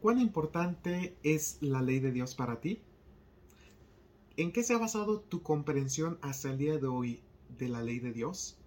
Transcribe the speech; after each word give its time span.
¿Cuán 0.00 0.20
importante 0.20 1.16
es 1.22 1.56
la 1.60 1.80
ley 1.80 2.00
de 2.00 2.12
Dios 2.12 2.34
para 2.34 2.60
ti? 2.60 2.82
¿En 4.36 4.52
qué 4.52 4.62
se 4.62 4.74
ha 4.74 4.78
basado 4.78 5.20
tu 5.20 5.42
comprensión 5.42 6.18
hasta 6.20 6.50
el 6.50 6.58
día 6.58 6.76
de 6.76 6.86
hoy 6.86 7.22
de 7.58 7.68
la 7.68 7.82
ley 7.82 7.98
de 8.00 8.12
Dios? 8.12 8.58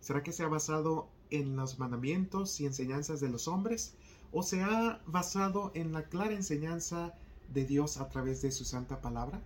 ¿Será 0.00 0.24
que 0.24 0.32
se 0.32 0.42
ha 0.42 0.48
basado 0.48 1.08
en 1.30 1.54
los 1.54 1.78
mandamientos 1.78 2.60
y 2.60 2.66
enseñanzas 2.66 3.20
de 3.20 3.28
los 3.28 3.46
hombres? 3.46 3.94
¿O 4.32 4.42
se 4.42 4.62
ha 4.62 5.00
basado 5.06 5.70
en 5.74 5.92
la 5.92 6.08
clara 6.08 6.34
enseñanza 6.34 7.14
de 7.54 7.64
Dios 7.64 7.98
a 7.98 8.08
través 8.08 8.42
de 8.42 8.50
su 8.50 8.64
santa 8.64 9.00
palabra? 9.00 9.40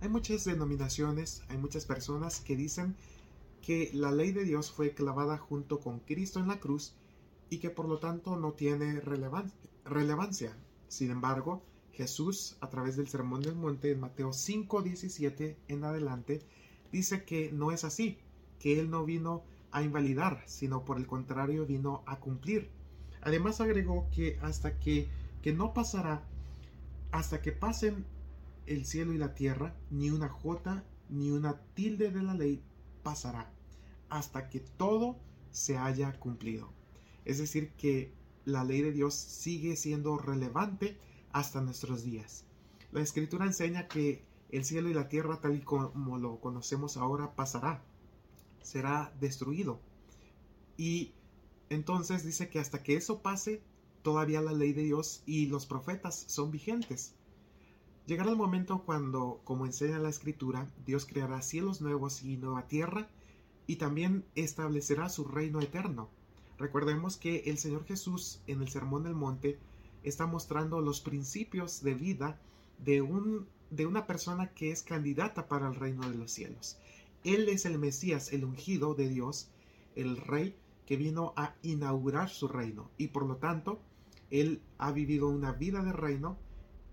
Hay 0.00 0.08
muchas 0.08 0.44
denominaciones, 0.44 1.44
hay 1.48 1.58
muchas 1.58 1.86
personas 1.86 2.40
que 2.40 2.56
dicen 2.56 2.96
que 3.62 3.90
la 3.94 4.10
ley 4.10 4.32
de 4.32 4.42
Dios 4.42 4.72
fue 4.72 4.94
clavada 4.94 5.38
junto 5.38 5.78
con 5.78 6.00
Cristo 6.00 6.40
en 6.40 6.48
la 6.48 6.58
cruz 6.58 6.92
y 7.50 7.58
que 7.58 7.70
por 7.70 7.88
lo 7.88 7.98
tanto 7.98 8.36
no 8.36 8.52
tiene 8.52 8.98
relevancia. 9.00 9.71
Sin 10.88 11.10
embargo, 11.10 11.62
Jesús, 11.92 12.56
a 12.60 12.68
través 12.68 12.96
del 12.96 13.08
Sermón 13.08 13.42
del 13.42 13.54
Monte 13.54 13.90
en 13.90 14.00
Mateo 14.00 14.32
5, 14.32 14.82
17 14.82 15.56
en 15.68 15.84
adelante, 15.84 16.42
dice 16.90 17.24
que 17.24 17.50
no 17.52 17.72
es 17.72 17.84
así, 17.84 18.18
que 18.58 18.78
Él 18.78 18.90
no 18.90 19.04
vino 19.04 19.44
a 19.70 19.82
invalidar, 19.82 20.42
sino 20.46 20.84
por 20.84 20.98
el 20.98 21.06
contrario 21.06 21.66
vino 21.66 22.02
a 22.06 22.20
cumplir. 22.20 22.70
Además 23.22 23.60
agregó 23.60 24.08
que 24.10 24.38
hasta 24.42 24.78
que, 24.78 25.08
que 25.42 25.52
no 25.52 25.72
pasará, 25.72 26.24
hasta 27.10 27.42
que 27.42 27.52
pasen 27.52 28.04
el 28.66 28.84
cielo 28.84 29.12
y 29.12 29.18
la 29.18 29.34
tierra, 29.34 29.74
ni 29.90 30.10
una 30.10 30.28
jota 30.28 30.84
ni 31.08 31.30
una 31.30 31.60
tilde 31.74 32.10
de 32.10 32.22
la 32.22 32.34
ley 32.34 32.62
pasará, 33.02 33.50
hasta 34.08 34.48
que 34.48 34.60
todo 34.60 35.18
se 35.50 35.76
haya 35.76 36.12
cumplido. 36.18 36.72
Es 37.24 37.38
decir, 37.38 37.72
que 37.72 38.12
la 38.44 38.64
ley 38.64 38.82
de 38.82 38.92
Dios 38.92 39.14
sigue 39.14 39.76
siendo 39.76 40.18
relevante 40.18 40.98
hasta 41.32 41.60
nuestros 41.60 42.04
días. 42.04 42.44
La 42.90 43.00
escritura 43.00 43.46
enseña 43.46 43.88
que 43.88 44.24
el 44.50 44.64
cielo 44.64 44.90
y 44.90 44.94
la 44.94 45.08
tierra 45.08 45.40
tal 45.40 45.56
y 45.56 45.60
como 45.60 46.18
lo 46.18 46.40
conocemos 46.40 46.96
ahora 46.96 47.34
pasará, 47.34 47.82
será 48.62 49.12
destruido. 49.20 49.80
Y 50.76 51.12
entonces 51.70 52.24
dice 52.24 52.48
que 52.50 52.60
hasta 52.60 52.82
que 52.82 52.96
eso 52.96 53.22
pase, 53.22 53.62
todavía 54.02 54.42
la 54.42 54.52
ley 54.52 54.72
de 54.72 54.82
Dios 54.82 55.22
y 55.26 55.46
los 55.46 55.66
profetas 55.66 56.24
son 56.28 56.50
vigentes. 56.50 57.14
Llegará 58.06 58.30
el 58.30 58.36
momento 58.36 58.82
cuando, 58.84 59.40
como 59.44 59.64
enseña 59.64 59.98
la 59.98 60.08
escritura, 60.08 60.68
Dios 60.84 61.06
creará 61.06 61.40
cielos 61.40 61.80
nuevos 61.80 62.22
y 62.22 62.36
nueva 62.36 62.66
tierra 62.66 63.08
y 63.66 63.76
también 63.76 64.24
establecerá 64.34 65.08
su 65.08 65.24
reino 65.24 65.60
eterno. 65.60 66.10
Recordemos 66.58 67.16
que 67.16 67.44
el 67.46 67.58
Señor 67.58 67.84
Jesús 67.86 68.40
en 68.46 68.62
el 68.62 68.68
Sermón 68.68 69.04
del 69.04 69.14
Monte 69.14 69.58
está 70.02 70.26
mostrando 70.26 70.80
los 70.80 71.00
principios 71.00 71.82
de 71.82 71.94
vida 71.94 72.40
de, 72.78 73.02
un, 73.02 73.46
de 73.70 73.86
una 73.86 74.06
persona 74.06 74.48
que 74.48 74.70
es 74.70 74.82
candidata 74.82 75.48
para 75.48 75.68
el 75.68 75.74
reino 75.74 76.08
de 76.08 76.16
los 76.16 76.32
cielos. 76.32 76.76
Él 77.24 77.48
es 77.48 77.66
el 77.66 77.78
Mesías, 77.78 78.32
el 78.32 78.44
ungido 78.44 78.94
de 78.94 79.08
Dios, 79.08 79.48
el 79.94 80.16
rey 80.16 80.56
que 80.86 80.96
vino 80.96 81.32
a 81.36 81.54
inaugurar 81.62 82.28
su 82.28 82.48
reino. 82.48 82.90
Y 82.98 83.08
por 83.08 83.26
lo 83.26 83.36
tanto 83.36 83.80
él 84.30 84.60
ha 84.78 84.92
vivido 84.92 85.28
una 85.28 85.52
vida 85.52 85.82
de 85.82 85.92
reino. 85.92 86.36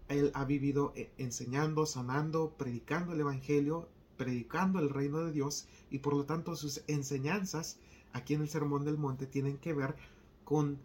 Él 0.08 0.32
ha 0.34 0.46
vivido 0.46 0.94
eh, 0.96 1.12
enseñando, 1.18 1.86
sanando, 1.86 2.54
predicando 2.58 3.14
el 3.14 3.22
Evangelio, 3.22 3.88
predicando 4.18 4.80
el 4.80 4.90
reino 4.90 5.20
de 5.22 5.32
Dios. 5.32 5.68
Y 5.90 6.00
por 6.00 6.14
lo 6.14 6.26
tanto 6.26 6.56
sus 6.56 6.84
enseñanzas 6.88 7.80
aquí 8.14 8.34
en 8.34 8.42
el 8.42 8.50
Sermón 8.50 8.86
del 8.86 8.98
Monte 8.98 9.28
tienen 9.28 9.58
que 9.58 9.74
ver 9.74 9.96
con 10.44 10.80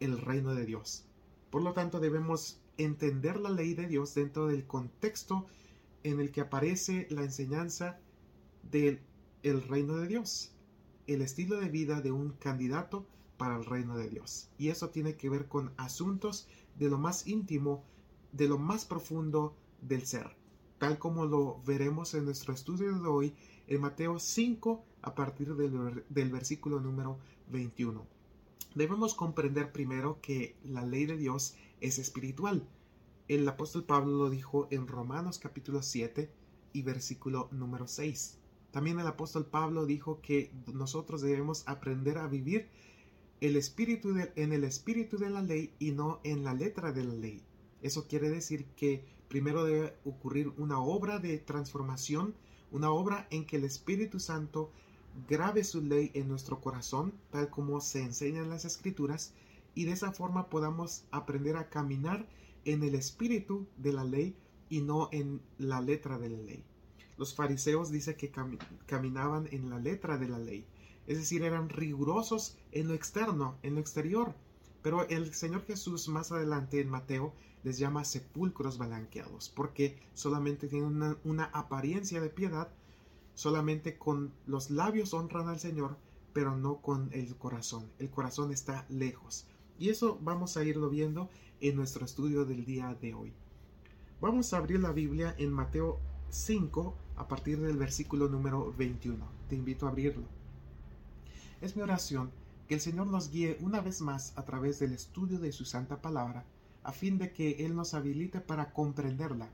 el 0.00 0.18
reino 0.18 0.54
de 0.54 0.66
Dios. 0.66 1.04
Por 1.50 1.62
lo 1.62 1.72
tanto 1.72 2.00
debemos 2.00 2.60
entender 2.76 3.38
la 3.38 3.50
ley 3.50 3.74
de 3.74 3.86
Dios 3.86 4.14
dentro 4.14 4.46
del 4.46 4.66
contexto 4.66 5.46
en 6.02 6.20
el 6.20 6.30
que 6.30 6.42
aparece 6.42 7.06
la 7.10 7.22
enseñanza 7.22 7.98
del 8.70 9.00
el 9.42 9.62
reino 9.62 9.96
de 9.96 10.08
Dios, 10.08 10.52
el 11.06 11.22
estilo 11.22 11.60
de 11.60 11.68
vida 11.68 12.00
de 12.00 12.10
un 12.10 12.30
candidato 12.32 13.06
para 13.36 13.56
el 13.56 13.64
reino 13.64 13.96
de 13.96 14.08
Dios. 14.08 14.48
Y 14.58 14.68
eso 14.68 14.90
tiene 14.90 15.16
que 15.16 15.30
ver 15.30 15.46
con 15.46 15.72
asuntos 15.76 16.48
de 16.76 16.88
lo 16.88 16.98
más 16.98 17.26
íntimo 17.26 17.84
de 18.32 18.48
lo 18.48 18.58
más 18.58 18.84
profundo 18.84 19.56
del 19.80 20.04
ser, 20.04 20.36
tal 20.78 20.98
como 20.98 21.26
lo 21.26 21.62
veremos 21.64 22.14
en 22.14 22.24
nuestro 22.24 22.52
estudio 22.52 22.98
de 22.98 23.08
hoy 23.08 23.34
en 23.66 23.80
Mateo 23.80 24.18
5 24.18 24.84
a 25.02 25.14
partir 25.14 25.54
del, 25.54 26.30
versículo 26.30 26.80
número 26.80 27.18
21. 27.50 28.06
Debemos 28.74 29.14
comprender 29.14 29.72
primero 29.72 30.20
que 30.20 30.56
la 30.64 30.84
ley 30.84 31.06
de 31.06 31.16
Dios 31.16 31.56
es 31.80 31.98
espiritual. 31.98 32.68
El 33.28 33.48
apóstol 33.48 33.84
Pablo 33.84 34.16
lo 34.16 34.30
dijo 34.30 34.68
en 34.70 34.86
Romanos 34.86 35.38
capítulo 35.38 35.82
7 35.82 36.30
y 36.72 36.82
versículo 36.82 37.48
número 37.52 37.86
6. 37.86 38.38
También 38.70 39.00
el 39.00 39.06
apóstol 39.06 39.46
Pablo 39.46 39.86
dijo 39.86 40.20
que 40.20 40.52
nosotros 40.72 41.22
debemos 41.22 41.64
aprender 41.66 42.18
a 42.18 42.28
vivir 42.28 42.68
el 43.40 43.56
espíritu 43.56 44.14
en 44.36 44.52
el 44.52 44.64
espíritu 44.64 45.18
de 45.18 45.30
la 45.30 45.42
ley 45.42 45.74
y 45.78 45.92
no 45.92 46.20
en 46.24 46.44
la 46.44 46.54
letra 46.54 46.92
de 46.92 47.04
la 47.04 47.14
ley. 47.14 47.42
Eso 47.82 48.06
quiere 48.06 48.30
decir 48.30 48.66
que 48.76 49.04
primero 49.28 49.64
debe 49.64 49.96
ocurrir 50.04 50.52
una 50.56 50.80
obra 50.80 51.18
de 51.18 51.38
transformación, 51.38 52.34
una 52.76 52.90
obra 52.90 53.26
en 53.30 53.46
que 53.46 53.56
el 53.56 53.64
Espíritu 53.64 54.20
Santo 54.20 54.70
grabe 55.28 55.64
su 55.64 55.82
ley 55.82 56.10
en 56.14 56.28
nuestro 56.28 56.60
corazón, 56.60 57.14
tal 57.30 57.48
como 57.48 57.80
se 57.80 58.02
enseña 58.02 58.42
en 58.42 58.50
las 58.50 58.64
escrituras, 58.64 59.32
y 59.74 59.84
de 59.84 59.92
esa 59.92 60.12
forma 60.12 60.50
podamos 60.50 61.04
aprender 61.10 61.56
a 61.56 61.68
caminar 61.70 62.26
en 62.64 62.82
el 62.82 62.94
espíritu 62.94 63.66
de 63.78 63.92
la 63.92 64.04
ley 64.04 64.36
y 64.68 64.80
no 64.80 65.08
en 65.12 65.40
la 65.58 65.80
letra 65.80 66.18
de 66.18 66.28
la 66.28 66.38
ley. 66.38 66.64
Los 67.16 67.34
fariseos 67.34 67.90
dice 67.90 68.16
que 68.16 68.30
caminaban 68.86 69.48
en 69.52 69.70
la 69.70 69.78
letra 69.78 70.18
de 70.18 70.28
la 70.28 70.38
ley, 70.38 70.66
es 71.06 71.16
decir, 71.16 71.42
eran 71.44 71.70
rigurosos 71.70 72.58
en 72.72 72.88
lo 72.88 72.94
externo, 72.94 73.56
en 73.62 73.74
lo 73.74 73.80
exterior, 73.80 74.34
pero 74.82 75.08
el 75.08 75.32
Señor 75.32 75.64
Jesús 75.64 76.08
más 76.08 76.30
adelante 76.30 76.80
en 76.80 76.90
Mateo 76.90 77.32
les 77.62 77.78
llama 77.78 78.04
sepulcros 78.04 78.78
blanqueados, 78.78 79.48
porque 79.48 79.98
solamente 80.14 80.68
tienen 80.68 81.16
una, 81.24 81.44
apariencia 81.46 82.20
de 82.20 82.30
piedad, 82.30 82.68
solamente 83.34 83.98
con 83.98 84.32
los 84.46 84.70
labios 84.70 85.14
honran 85.14 85.48
al 85.48 85.58
Señor, 85.58 85.96
pero 86.32 86.56
no 86.56 86.80
con 86.80 87.10
el 87.12 87.36
corazón. 87.36 87.90
El 87.98 88.10
corazón 88.10 88.52
está 88.52 88.86
lejos. 88.88 89.46
Y 89.78 89.90
eso 89.90 90.18
vamos 90.22 90.56
a 90.56 90.64
irlo 90.64 90.90
viendo 90.90 91.28
en 91.60 91.76
nuestro 91.76 92.04
estudio 92.04 92.44
del 92.44 92.64
día 92.64 92.96
de 93.00 93.14
hoy. 93.14 93.32
Vamos 94.20 94.52
a 94.52 94.58
abrir 94.58 94.80
la 94.80 94.92
Biblia 94.92 95.34
en 95.38 95.52
Mateo 95.52 95.98
5 96.30 96.96
a 97.16 97.28
partir 97.28 97.60
del 97.60 97.76
versículo 97.76 98.28
número 98.28 98.72
21. 98.78 99.26
Te 99.48 99.56
invito 99.56 99.86
a 99.86 99.90
abrirlo. 99.90 100.26
Es 101.60 101.76
mi 101.76 101.82
oración 101.82 102.30
que 102.68 102.74
el 102.74 102.80
Señor 102.80 103.06
nos 103.06 103.30
guíe 103.30 103.58
una 103.60 103.80
vez 103.80 104.00
más 104.00 104.32
a 104.36 104.44
través 104.44 104.78
del 104.78 104.92
estudio 104.92 105.38
de 105.38 105.52
su 105.52 105.64
santa 105.64 106.00
palabra 106.00 106.44
a 106.86 106.92
fin 106.92 107.18
de 107.18 107.32
que 107.32 107.66
Él 107.66 107.74
nos 107.74 107.94
habilite 107.94 108.40
para 108.40 108.72
comprenderla. 108.72 109.50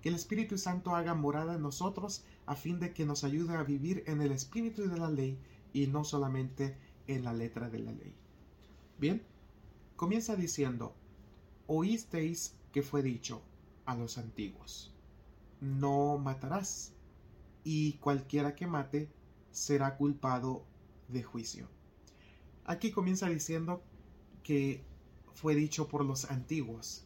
Que 0.00 0.08
el 0.08 0.14
Espíritu 0.14 0.56
Santo 0.56 0.94
haga 0.94 1.14
morada 1.14 1.56
en 1.56 1.62
nosotros 1.62 2.24
a 2.46 2.54
fin 2.54 2.78
de 2.78 2.94
que 2.94 3.04
nos 3.04 3.24
ayude 3.24 3.56
a 3.56 3.64
vivir 3.64 4.04
en 4.06 4.22
el 4.22 4.30
espíritu 4.30 4.88
de 4.88 4.96
la 4.96 5.10
ley 5.10 5.36
y 5.72 5.88
no 5.88 6.04
solamente 6.04 6.76
en 7.08 7.24
la 7.24 7.32
letra 7.32 7.68
de 7.70 7.80
la 7.80 7.90
ley. 7.90 8.14
Bien, 9.00 9.20
comienza 9.96 10.36
diciendo, 10.36 10.94
oísteis 11.66 12.54
que 12.70 12.82
fue 12.82 13.02
dicho 13.02 13.42
a 13.84 13.96
los 13.96 14.16
antiguos, 14.16 14.94
no 15.60 16.18
matarás, 16.18 16.92
y 17.64 17.94
cualquiera 17.94 18.54
que 18.54 18.68
mate 18.68 19.10
será 19.50 19.96
culpado 19.96 20.64
de 21.08 21.24
juicio. 21.24 21.66
Aquí 22.64 22.92
comienza 22.92 23.28
diciendo 23.28 23.82
que 24.44 24.84
fue 25.36 25.54
dicho 25.54 25.86
por 25.86 26.04
los 26.04 26.30
antiguos. 26.30 27.04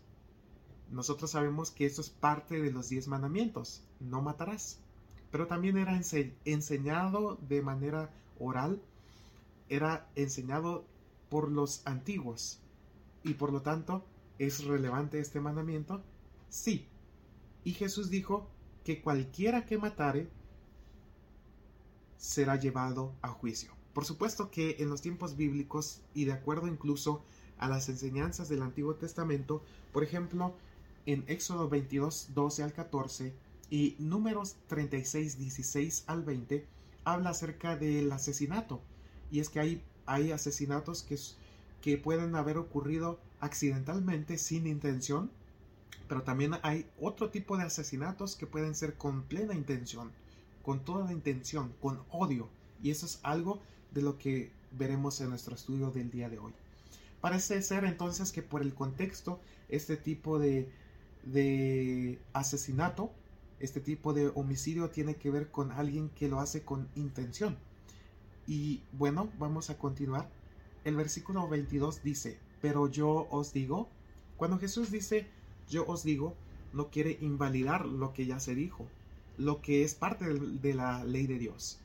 Nosotros 0.91 1.33
sabemos 1.33 1.71
que 1.71 1.85
esto 1.85 2.01
es 2.01 2.11
parte 2.11 2.61
de 2.61 2.73
los 2.73 2.89
diez 2.89 3.09
mandamientos, 3.09 3.83
no 3.99 4.23
matarás. 4.23 4.79
Pero 5.31 5.47
también 5.47 5.77
era 5.77 6.01
enseñado 6.45 7.39
de 7.49 7.63
manera 7.63 8.11
oral, 8.39 8.81
era 9.69 10.09
enseñado 10.17 10.85
por 11.29 11.51
los 11.51 11.87
antiguos. 11.87 12.61
Y 13.23 13.35
por 13.35 13.53
lo 13.53 13.63
tanto, 13.63 14.05
¿es 14.39 14.65
relevante 14.65 15.21
este 15.21 15.41
mandamiento? 15.41 16.03
Sí. 16.49 16.87
Y 17.65 17.73
Jesús 17.73 18.11
dijo 18.11 18.49
que 18.85 19.03
cualquiera 19.03 19.67
que 19.67 19.79
matare 19.79 20.29
será 22.17 22.57
llevado 22.57 23.15
a 23.23 23.29
juicio. 23.29 23.73
Por 23.93 24.05
supuesto 24.05 24.51
que 24.51 24.77
en 24.79 24.89
los 24.89 25.03
tiempos 25.03 25.37
bíblicos 25.37 26.01
y 26.15 26.25
de 26.25 26.33
acuerdo 26.33 26.69
incluso 26.69 27.25
a 27.61 27.69
las 27.69 27.89
enseñanzas 27.89 28.49
del 28.49 28.63
Antiguo 28.63 28.95
Testamento, 28.95 29.63
por 29.93 30.03
ejemplo, 30.03 30.55
en 31.07 31.25
Éxodo 31.29 31.69
22, 31.69 32.31
12 32.35 32.63
al 32.63 32.73
14 32.73 33.35
y 33.71 33.97
Números 33.99 34.57
36, 34.67 35.39
16 35.39 36.05
al 36.07 36.25
20, 36.25 36.67
habla 37.05 37.31
acerca 37.31 37.77
del 37.77 38.11
asesinato. 38.13 38.81
Y 39.31 39.41
es 39.41 39.51
que 39.51 39.61
hay, 39.61 39.83
hay 40.07 40.33
asesinatos 40.33 41.03
que, 41.03 41.19
que 41.83 41.99
pueden 41.99 42.35
haber 42.35 42.57
ocurrido 42.57 43.21
accidentalmente, 43.41 44.39
sin 44.39 44.67
intención, 44.67 45.31
pero 46.09 46.23
también 46.23 46.55
hay 46.63 46.87
otro 46.99 47.31
tipo 47.31 47.57
de 47.57 47.65
asesinatos 47.65 48.37
que 48.37 48.47
pueden 48.47 48.75
ser 48.75 48.95
con 48.95 49.23
plena 49.23 49.55
intención, 49.55 50.11
con 50.63 50.81
toda 50.81 51.05
la 51.05 51.13
intención, 51.13 51.73
con 51.81 52.01
odio. 52.11 52.49
Y 52.83 52.91
eso 52.91 53.07
es 53.07 53.21
algo 53.23 53.61
de 53.93 54.03
lo 54.03 54.19
que 54.19 54.51
veremos 54.73 55.21
en 55.21 55.29
nuestro 55.29 55.55
estudio 55.55 55.91
del 55.91 56.11
día 56.11 56.29
de 56.29 56.39
hoy. 56.39 56.53
Parece 57.21 57.61
ser 57.63 57.85
entonces 57.85 58.33
que 58.33 58.43
por 58.43 58.63
el 58.63 58.75
contexto, 58.75 59.41
este 59.69 59.97
tipo 59.97 60.39
de, 60.39 60.71
de 61.25 62.19
asesinato, 62.33 63.13
este 63.59 63.81
tipo 63.81 64.15
de 64.15 64.29
homicidio 64.35 64.89
tiene 64.91 65.17
que 65.17 65.31
ver 65.31 65.51
con 65.51 65.71
alguien 65.71 66.09
que 66.11 66.29
lo 66.29 66.41
hace 66.41 66.65
con 66.65 66.89
intención. 66.95 67.59
Y 68.47 68.83
bueno, 68.93 69.31
vamos 69.39 69.71
a 69.71 69.79
continuar. 69.79 70.31
El 70.85 70.97
versículo 70.97 71.47
22 71.47 72.03
dice, 72.03 72.39
pero 72.63 72.89
yo 72.89 73.29
os 73.31 73.53
digo, 73.53 73.89
cuando 74.37 74.59
Jesús 74.59 74.91
dice, 74.91 75.27
yo 75.69 75.87
os 75.87 76.03
digo, 76.03 76.35
no 76.73 76.89
quiere 76.91 77.19
invalidar 77.21 77.85
lo 77.85 78.13
que 78.13 78.27
ya 78.27 78.41
se 78.41 78.55
dijo, 78.55 78.87
lo 79.37 79.61
que 79.61 79.85
es 79.85 79.95
parte 79.95 80.27
de 80.33 80.75
la 80.75 81.05
ley 81.05 81.27
de 81.27 81.39
Dios, 81.39 81.79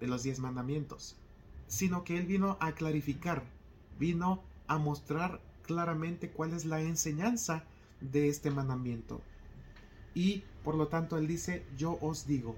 de 0.00 0.06
los 0.06 0.22
diez 0.22 0.38
mandamientos, 0.38 1.16
sino 1.66 2.04
que 2.04 2.18
Él 2.18 2.26
vino 2.26 2.56
a 2.60 2.72
clarificar, 2.72 3.44
vino 3.98 4.42
a 4.68 4.78
mostrar 4.78 5.40
claramente 5.62 6.30
cuál 6.30 6.52
es 6.52 6.64
la 6.64 6.80
enseñanza 6.80 7.64
de 8.00 8.28
este 8.28 8.50
mandamiento. 8.50 9.20
Y 10.14 10.44
por 10.64 10.74
lo 10.74 10.88
tanto 10.88 11.18
Él 11.18 11.26
dice, 11.26 11.64
yo 11.76 11.98
os 12.00 12.26
digo, 12.26 12.56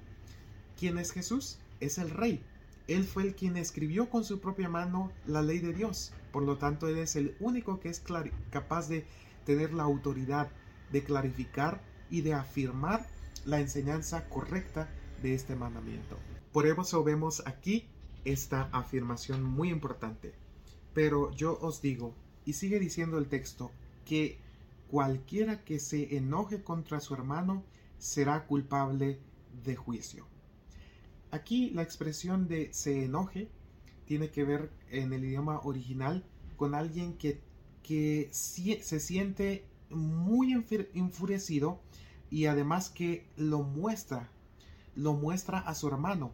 ¿quién 0.78 0.98
es 0.98 1.12
Jesús? 1.12 1.58
Es 1.80 1.98
el 1.98 2.10
rey. 2.10 2.42
Él 2.88 3.04
fue 3.04 3.22
el 3.22 3.34
quien 3.34 3.56
escribió 3.56 4.10
con 4.10 4.24
su 4.24 4.40
propia 4.40 4.68
mano 4.68 5.12
la 5.26 5.42
ley 5.42 5.60
de 5.60 5.72
Dios. 5.72 6.12
Por 6.32 6.42
lo 6.42 6.58
tanto, 6.58 6.88
Él 6.88 6.98
es 6.98 7.16
el 7.16 7.36
único 7.38 7.80
que 7.80 7.88
es 7.88 8.02
capaz 8.50 8.88
de 8.88 9.06
tener 9.44 9.72
la 9.72 9.84
autoridad 9.84 10.48
de 10.90 11.04
clarificar 11.04 11.80
y 12.10 12.22
de 12.22 12.34
afirmar 12.34 13.06
la 13.44 13.60
enseñanza 13.60 14.28
correcta 14.28 14.88
de 15.22 15.34
este 15.34 15.54
mandamiento. 15.54 16.18
Por 16.52 16.66
eso 16.66 17.04
vemos 17.04 17.42
aquí 17.46 17.86
esta 18.24 18.68
afirmación 18.72 19.42
muy 19.44 19.70
importante. 19.70 20.34
Pero 20.94 21.30
yo 21.32 21.58
os 21.60 21.80
digo, 21.80 22.14
y 22.44 22.54
sigue 22.54 22.78
diciendo 22.78 23.18
el 23.18 23.28
texto, 23.28 23.70
que 24.04 24.38
cualquiera 24.88 25.64
que 25.64 25.78
se 25.78 26.16
enoje 26.16 26.62
contra 26.62 27.00
su 27.00 27.14
hermano 27.14 27.62
será 27.98 28.46
culpable 28.46 29.20
de 29.64 29.76
juicio. 29.76 30.26
Aquí 31.30 31.70
la 31.70 31.82
expresión 31.82 32.48
de 32.48 32.72
se 32.72 33.04
enoje 33.04 33.48
tiene 34.06 34.30
que 34.30 34.44
ver 34.44 34.70
en 34.90 35.12
el 35.12 35.24
idioma 35.24 35.60
original 35.62 36.24
con 36.56 36.74
alguien 36.74 37.16
que, 37.16 37.40
que 37.82 38.28
se 38.32 38.98
siente 38.98 39.64
muy 39.90 40.52
enfurecido 40.52 41.80
y 42.30 42.46
además 42.46 42.90
que 42.90 43.26
lo 43.36 43.62
muestra, 43.62 44.30
lo 44.96 45.14
muestra 45.14 45.58
a 45.58 45.74
su 45.74 45.88
hermano. 45.88 46.32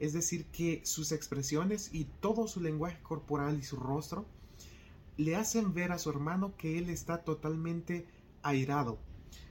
Es 0.00 0.12
decir, 0.12 0.46
que 0.46 0.80
sus 0.84 1.12
expresiones 1.12 1.90
y 1.92 2.04
todo 2.04 2.48
su 2.48 2.60
lenguaje 2.60 2.98
corporal 3.02 3.58
y 3.58 3.62
su 3.62 3.76
rostro 3.76 4.26
le 5.16 5.36
hacen 5.36 5.74
ver 5.74 5.92
a 5.92 5.98
su 5.98 6.10
hermano 6.10 6.56
que 6.56 6.78
él 6.78 6.90
está 6.90 7.22
totalmente 7.22 8.06
airado. 8.42 8.98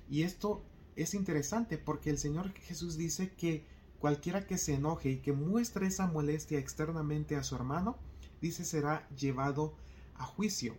Y 0.09 0.23
esto 0.23 0.63
es 0.95 1.13
interesante 1.13 1.77
porque 1.77 2.09
el 2.09 2.17
Señor 2.17 2.51
Jesús 2.53 2.97
dice 2.97 3.31
que 3.31 3.63
cualquiera 3.99 4.47
que 4.47 4.57
se 4.57 4.73
enoje 4.73 5.11
y 5.11 5.17
que 5.19 5.33
muestre 5.33 5.87
esa 5.87 6.07
molestia 6.07 6.57
externamente 6.57 7.35
a 7.35 7.43
su 7.43 7.55
hermano, 7.55 7.97
dice 8.41 8.65
será 8.65 9.07
llevado 9.09 9.75
a 10.15 10.25
juicio. 10.25 10.75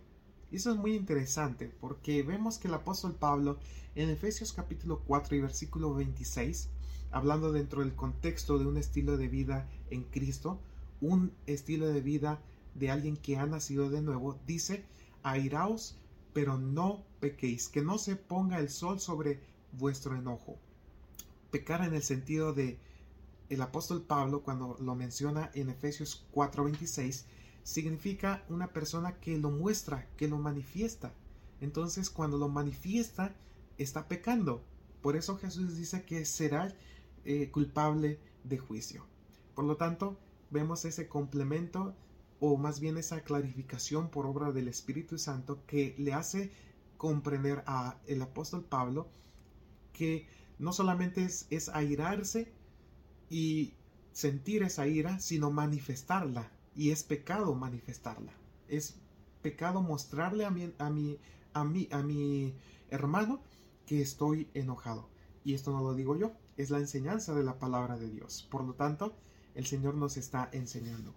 Eso 0.51 0.71
es 0.71 0.77
muy 0.77 0.95
interesante 0.95 1.71
porque 1.79 2.23
vemos 2.23 2.57
que 2.57 2.67
el 2.67 2.73
apóstol 2.73 3.15
Pablo 3.15 3.57
en 3.95 4.09
Efesios 4.09 4.51
capítulo 4.51 5.01
4 5.07 5.37
y 5.37 5.39
versículo 5.39 5.93
26, 5.93 6.69
hablando 7.11 7.51
dentro 7.51 7.81
del 7.81 7.95
contexto 7.95 8.57
de 8.57 8.65
un 8.65 8.77
estilo 8.77 9.17
de 9.17 9.27
vida 9.27 9.69
en 9.89 10.03
Cristo, 10.03 10.59
un 11.01 11.33
estilo 11.45 11.87
de 11.87 12.01
vida 12.01 12.41
de 12.75 12.89
alguien 12.89 13.17
que 13.17 13.37
ha 13.37 13.45
nacido 13.45 13.89
de 13.89 14.01
nuevo, 14.01 14.39
dice, 14.47 14.85
airaos, 15.23 15.97
pero 16.33 16.57
no 16.57 17.03
pequéis, 17.19 17.67
que 17.67 17.81
no 17.81 17.97
se 17.97 18.15
ponga 18.15 18.59
el 18.59 18.69
sol 18.69 18.99
sobre 18.99 19.41
vuestro 19.73 20.15
enojo. 20.15 20.57
Pecar 21.51 21.83
en 21.83 21.93
el 21.93 22.03
sentido 22.03 22.53
de 22.53 22.79
el 23.49 23.61
apóstol 23.61 24.01
Pablo 24.01 24.43
cuando 24.43 24.77
lo 24.79 24.95
menciona 24.95 25.51
en 25.53 25.69
Efesios 25.69 26.25
4:26 26.31 27.25
significa 27.63 28.45
una 28.47 28.67
persona 28.67 29.19
que 29.19 29.37
lo 29.37 29.51
muestra, 29.51 30.07
que 30.15 30.29
lo 30.29 30.37
manifiesta. 30.37 31.13
Entonces 31.59 32.09
cuando 32.09 32.37
lo 32.37 32.47
manifiesta 32.47 33.35
está 33.77 34.07
pecando. 34.07 34.63
Por 35.01 35.17
eso 35.17 35.37
Jesús 35.37 35.75
dice 35.75 36.03
que 36.03 36.23
será 36.23 36.73
eh, 37.25 37.49
culpable 37.51 38.19
de 38.43 38.57
juicio. 38.57 39.05
Por 39.55 39.65
lo 39.65 39.77
tanto, 39.77 40.17
vemos 40.49 40.85
ese 40.85 41.07
complemento 41.07 41.95
o 42.39 42.57
más 42.57 42.79
bien 42.79 42.97
esa 42.97 43.21
clarificación 43.21 44.09
por 44.09 44.25
obra 44.25 44.51
del 44.51 44.67
Espíritu 44.67 45.17
Santo 45.17 45.63
que 45.67 45.95
le 45.97 46.13
hace 46.13 46.51
comprender 46.97 47.63
a 47.67 47.99
el 48.07 48.21
apóstol 48.21 48.63
Pablo 48.63 49.07
que 49.93 50.27
no 50.57 50.73
solamente 50.73 51.23
es, 51.23 51.47
es 51.49 51.69
airarse 51.69 52.51
y 53.29 53.73
sentir 54.11 54.63
esa 54.63 54.87
ira, 54.87 55.19
sino 55.19 55.51
manifestarla. 55.51 56.51
Y 56.75 56.91
es 56.91 57.03
pecado 57.03 57.53
manifestarla. 57.55 58.33
Es 58.67 58.95
pecado 59.41 59.81
mostrarle 59.81 60.45
a 60.45 60.51
mi, 60.51 60.73
a 60.77 60.89
mi, 60.89 61.19
a 61.53 61.63
mi, 61.63 61.87
a 61.91 62.03
mi 62.03 62.53
hermano 62.89 63.41
que 63.85 64.01
estoy 64.01 64.49
enojado. 64.53 65.09
Y 65.43 65.53
esto 65.53 65.71
no 65.71 65.81
lo 65.81 65.93
digo 65.93 66.15
yo, 66.15 66.33
es 66.57 66.69
la 66.69 66.79
enseñanza 66.79 67.33
de 67.33 67.43
la 67.43 67.59
palabra 67.59 67.97
de 67.97 68.09
Dios. 68.09 68.47
Por 68.49 68.63
lo 68.63 68.73
tanto, 68.73 69.15
el 69.55 69.65
Señor 69.65 69.95
nos 69.95 70.17
está 70.17 70.49
enseñando. 70.51 71.13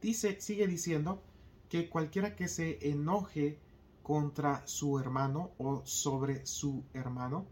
Dice, 0.00 0.40
sigue 0.40 0.66
diciendo 0.66 1.22
que 1.68 1.88
cualquiera 1.88 2.36
que 2.36 2.48
se 2.48 2.78
enoje 2.90 3.58
contra 4.02 4.66
su 4.66 4.98
hermano 4.98 5.50
o 5.58 5.84
sobre 5.84 6.46
su 6.46 6.84
hermano 6.94 7.46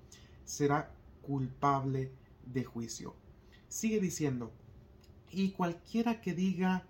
será 0.44 0.94
culpable 1.22 2.12
de 2.46 2.64
juicio. 2.64 3.16
Sigue 3.68 3.98
diciendo, 3.98 4.52
y 5.30 5.50
cualquiera 5.50 6.20
que 6.20 6.34
diga 6.34 6.86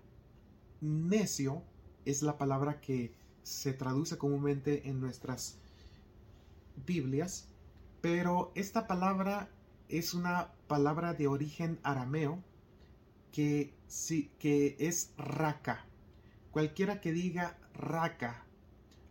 necio 0.81 1.63
es 2.05 2.21
la 2.21 2.37
palabra 2.37 2.79
que 2.79 3.15
se 3.41 3.73
traduce 3.73 4.17
comúnmente 4.17 4.87
en 4.87 4.99
nuestras 4.99 5.57
Biblias, 6.85 7.47
pero 8.01 8.51
esta 8.53 8.85
palabra 8.85 9.49
es 9.89 10.13
una 10.13 10.53
palabra 10.67 11.13
de 11.13 11.27
origen 11.27 11.79
arameo 11.83 12.43
que, 13.31 13.73
sí, 13.87 14.31
que 14.39 14.75
es 14.79 15.13
raca. 15.17 15.85
Cualquiera 16.51 17.01
que 17.01 17.11
diga 17.11 17.57
raca 17.73 18.45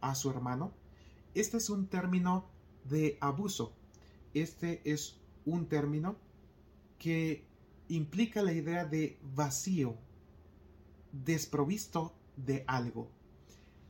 a 0.00 0.14
su 0.14 0.30
hermano, 0.30 0.72
este 1.34 1.58
es 1.58 1.70
un 1.70 1.86
término 1.86 2.46
de 2.84 3.18
abuso. 3.20 3.72
Este 4.32 4.80
es 4.90 5.20
un 5.44 5.66
término 5.66 6.16
que 6.98 7.44
implica 7.88 8.42
la 8.42 8.52
idea 8.52 8.84
de 8.84 9.18
vacío, 9.34 9.96
desprovisto 11.12 12.14
de 12.36 12.64
algo. 12.66 13.10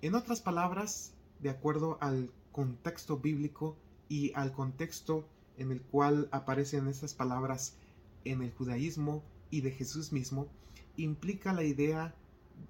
En 0.03 0.15
otras 0.15 0.41
palabras, 0.41 1.15
de 1.41 1.51
acuerdo 1.51 1.99
al 2.01 2.31
contexto 2.53 3.19
bíblico 3.19 3.77
y 4.09 4.33
al 4.35 4.53
contexto 4.53 5.29
en 5.57 5.71
el 5.71 5.83
cual 5.83 6.29
aparecen 6.33 6.89
estas 6.89 7.15
palabras 7.15 7.77
en 8.25 8.43
el 8.43 8.53
judaísmo 8.53 9.23
y 9.51 9.61
de 9.61 9.71
Jesús 9.71 10.13
mismo 10.13 10.49
implica 10.97 11.53
la 11.53 11.65
idea 11.65 12.15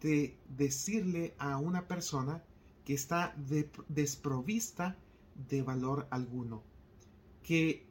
de 0.00 0.36
decirle 0.48 1.34
a 1.38 1.58
una 1.58 1.86
persona 1.86 2.42
que 2.84 2.94
está 2.94 3.34
desprovista 3.88 4.96
de 5.48 5.62
valor 5.62 6.06
alguno, 6.10 6.62
que 7.42 7.86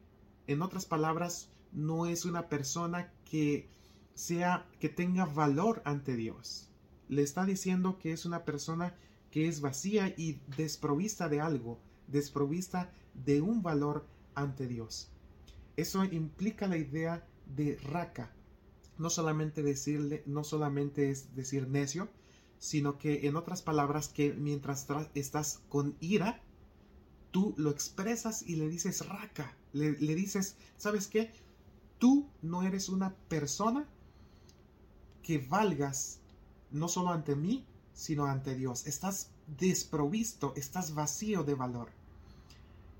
en 0.46 0.62
otras 0.62 0.86
palabras 0.86 1.50
no 1.72 2.06
es 2.06 2.24
una 2.24 2.48
persona 2.48 3.12
que 3.24 3.68
sea 4.14 4.66
que 4.78 4.88
tenga 4.88 5.24
valor 5.24 5.82
ante 5.84 6.16
Dios. 6.16 6.68
Le 7.08 7.22
está 7.22 7.44
diciendo 7.44 7.98
que 7.98 8.12
es 8.12 8.24
una 8.24 8.44
persona 8.44 8.94
que 9.30 9.48
es 9.48 9.60
vacía 9.60 10.14
y 10.16 10.40
desprovista 10.56 11.28
de 11.28 11.40
algo, 11.40 11.80
desprovista 12.06 12.92
de 13.14 13.40
un 13.40 13.62
valor 13.62 14.06
ante 14.34 14.66
Dios. 14.66 15.10
Eso 15.76 16.04
implica 16.04 16.66
la 16.68 16.76
idea 16.76 17.26
de 17.46 17.76
raca, 17.76 18.32
no 18.98 19.10
solamente 19.10 19.62
decirle, 19.62 20.22
no 20.26 20.44
solamente 20.44 21.10
es 21.10 21.34
decir 21.34 21.68
necio, 21.68 22.08
sino 22.58 22.98
que 22.98 23.26
en 23.26 23.36
otras 23.36 23.62
palabras 23.62 24.08
que 24.08 24.32
mientras 24.32 24.86
estás 25.14 25.60
con 25.68 25.96
ira, 26.00 26.40
tú 27.30 27.54
lo 27.56 27.70
expresas 27.70 28.42
y 28.42 28.56
le 28.56 28.68
dices 28.68 29.06
raca, 29.08 29.56
le, 29.72 29.92
le 29.92 30.14
dices, 30.14 30.56
¿sabes 30.76 31.08
qué? 31.08 31.32
Tú 31.98 32.30
no 32.42 32.62
eres 32.62 32.88
una 32.88 33.14
persona 33.28 33.88
que 35.22 35.38
valgas 35.38 36.20
no 36.70 36.88
solo 36.88 37.10
ante 37.10 37.34
mí, 37.34 37.66
sino 37.92 38.26
ante 38.26 38.54
Dios. 38.54 38.86
Estás 38.86 39.30
desprovisto, 39.46 40.52
estás 40.56 40.94
vacío 40.94 41.44
de 41.44 41.54
valor. 41.54 41.90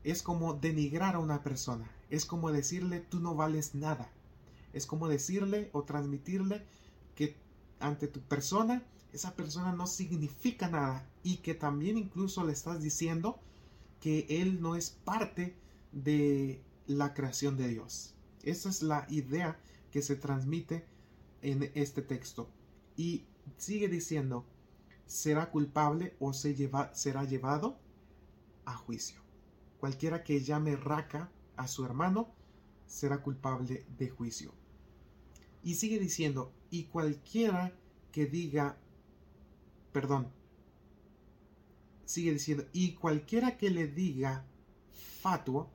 Es 0.04 0.22
como 0.22 0.54
denigrar 0.54 1.16
a 1.16 1.18
una 1.18 1.42
persona, 1.42 1.90
es 2.10 2.26
como 2.26 2.52
decirle 2.52 3.00
tú 3.00 3.20
no 3.20 3.34
vales 3.34 3.74
nada. 3.74 4.12
Es 4.72 4.86
como 4.86 5.08
decirle 5.08 5.70
o 5.72 5.84
transmitirle 5.84 6.64
que 7.14 7.36
ante 7.80 8.06
tu 8.08 8.20
persona 8.20 8.82
esa 9.14 9.36
persona 9.36 9.72
no 9.72 9.86
significa 9.86 10.68
nada 10.68 11.08
y 11.22 11.36
que 11.36 11.54
también 11.54 11.96
incluso 11.96 12.44
le 12.44 12.52
estás 12.52 12.82
diciendo 12.82 13.38
que 14.00 14.26
él 14.28 14.60
no 14.60 14.74
es 14.74 14.90
parte 14.90 15.56
de 15.92 16.60
la 16.88 17.14
creación 17.14 17.56
de 17.56 17.68
Dios. 17.68 18.14
Esa 18.42 18.68
es 18.68 18.82
la 18.82 19.06
idea 19.08 19.58
que 19.92 20.02
se 20.02 20.16
transmite 20.16 20.84
en 21.42 21.70
este 21.74 22.02
texto. 22.02 22.50
Y 22.96 23.24
sigue 23.56 23.88
diciendo, 23.88 24.44
será 25.06 25.50
culpable 25.50 26.16
o 26.18 26.32
será 26.32 27.24
llevado 27.24 27.78
a 28.64 28.74
juicio. 28.74 29.23
Cualquiera 29.84 30.24
que 30.24 30.40
llame 30.40 30.76
raca 30.76 31.30
a 31.56 31.68
su 31.68 31.84
hermano 31.84 32.32
será 32.86 33.20
culpable 33.20 33.84
de 33.98 34.08
juicio. 34.08 34.54
Y 35.62 35.74
sigue 35.74 35.98
diciendo, 35.98 36.54
y 36.70 36.84
cualquiera 36.84 37.70
que 38.10 38.24
diga, 38.24 38.78
perdón, 39.92 40.32
sigue 42.06 42.32
diciendo, 42.32 42.64
y 42.72 42.94
cualquiera 42.94 43.58
que 43.58 43.68
le 43.68 43.86
diga 43.86 44.46
fatuo, 45.20 45.68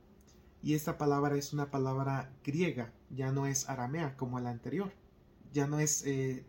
y 0.60 0.74
esta 0.74 0.98
palabra 0.98 1.36
es 1.36 1.52
una 1.52 1.70
palabra 1.70 2.36
griega, 2.42 2.92
ya 3.10 3.30
no 3.30 3.46
es 3.46 3.68
aramea 3.68 4.16
como 4.16 4.40
la 4.40 4.50
anterior, 4.50 4.92
ya 5.52 5.68
no 5.68 5.78
es 5.78 6.04
eh, 6.04 6.44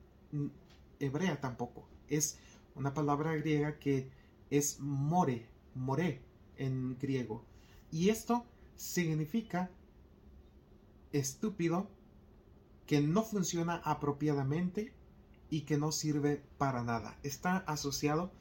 hebrea 1.00 1.40
tampoco, 1.40 1.88
es 2.08 2.40
una 2.74 2.96
palabra 2.96 3.36
griega 3.36 3.78
que 3.78 4.10
es 4.50 4.80
more, 4.80 5.48
more 5.76 6.24
en 6.58 6.98
griego. 6.98 7.51
Y 7.92 8.10
esto 8.10 8.46
significa 8.76 9.70
estúpido, 11.12 11.90
que 12.88 13.02
no 13.02 13.24
funciona 13.24 13.82
apropiadamente 13.86 14.94
y 15.50 15.62
que 15.62 15.78
no 15.78 15.92
sirve 15.92 16.44
para 16.58 16.84
nada. 16.84 17.18
Está 17.24 17.58
asociado 17.58 18.32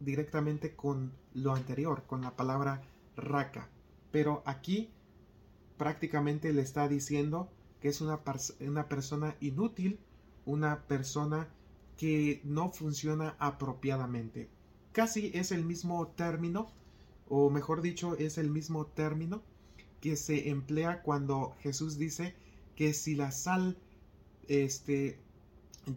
directamente 0.00 0.74
con 0.74 1.12
lo 1.34 1.54
anterior, 1.54 2.04
con 2.06 2.22
la 2.22 2.34
palabra 2.34 2.82
raca. 3.16 3.68
Pero 4.10 4.42
aquí 4.46 4.90
prácticamente 5.76 6.52
le 6.52 6.62
está 6.62 6.88
diciendo 6.88 7.50
que 7.80 7.88
es 7.88 8.00
una, 8.00 8.20
una 8.60 8.88
persona 8.88 9.36
inútil, 9.40 9.98
una 10.44 10.82
persona 10.86 11.48
que 11.96 12.40
no 12.44 12.70
funciona 12.70 13.36
apropiadamente. 13.38 14.48
Casi 14.92 15.30
es 15.34 15.52
el 15.52 15.64
mismo 15.64 16.08
término, 16.08 16.70
o 17.28 17.50
mejor 17.50 17.82
dicho, 17.82 18.16
es 18.16 18.38
el 18.38 18.50
mismo 18.50 18.86
término 18.86 19.42
que 20.00 20.16
se 20.16 20.48
emplea 20.50 21.02
cuando 21.02 21.54
Jesús 21.60 21.96
dice 21.96 22.34
que 22.74 22.92
si 22.92 23.14
la 23.14 23.30
sal 23.30 23.78
este, 24.48 25.18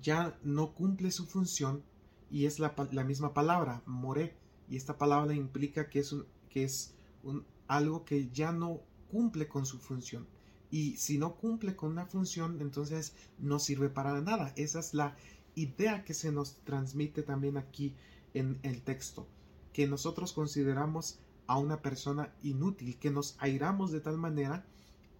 ya 0.02 0.38
no 0.44 0.74
cumple 0.74 1.12
su 1.12 1.26
función, 1.26 1.84
y 2.30 2.46
es 2.46 2.60
la, 2.60 2.74
misma 3.06 3.34
palabra, 3.34 3.82
more, 3.86 4.36
y 4.70 4.78
esta 4.78 4.98
palabra 4.98 5.34
implica 5.34 5.90
que 5.90 6.00
es, 6.00 6.12
un, 6.12 6.26
que 6.50 6.64
es 6.64 6.94
un, 7.24 7.46
algo 7.68 8.04
que 8.04 8.30
ya 8.32 8.52
no 8.52 8.82
cumple 9.10 9.48
con 9.48 9.66
su 9.66 9.80
función. 9.80 10.28
Y 10.72 10.98
si 10.98 11.18
no 11.18 11.36
cumple 11.36 11.76
con 11.76 11.92
una 11.92 12.06
función, 12.06 12.60
entonces 12.60 13.14
no 13.40 13.60
sirve 13.60 13.90
para 13.90 14.20
nada. 14.22 14.52
Esa 14.58 14.80
es 14.80 14.94
la 14.94 15.16
idea 15.54 16.04
que 16.04 16.14
se 16.14 16.32
nos 16.32 16.58
transmite 16.66 17.24
también 17.24 17.58
aquí 17.58 17.96
en 18.34 18.60
el 18.64 18.82
texto, 18.82 19.28
que 19.76 19.88
nosotros 19.88 20.32
consideramos 20.32 21.20
a 21.48 21.58
una 21.58 21.82
persona 21.82 22.34
inútil, 22.44 22.98
que 22.98 23.12
nos 23.12 23.36
airamos 23.40 23.92
de 23.92 24.00
tal 24.00 24.18
manera 24.18 24.66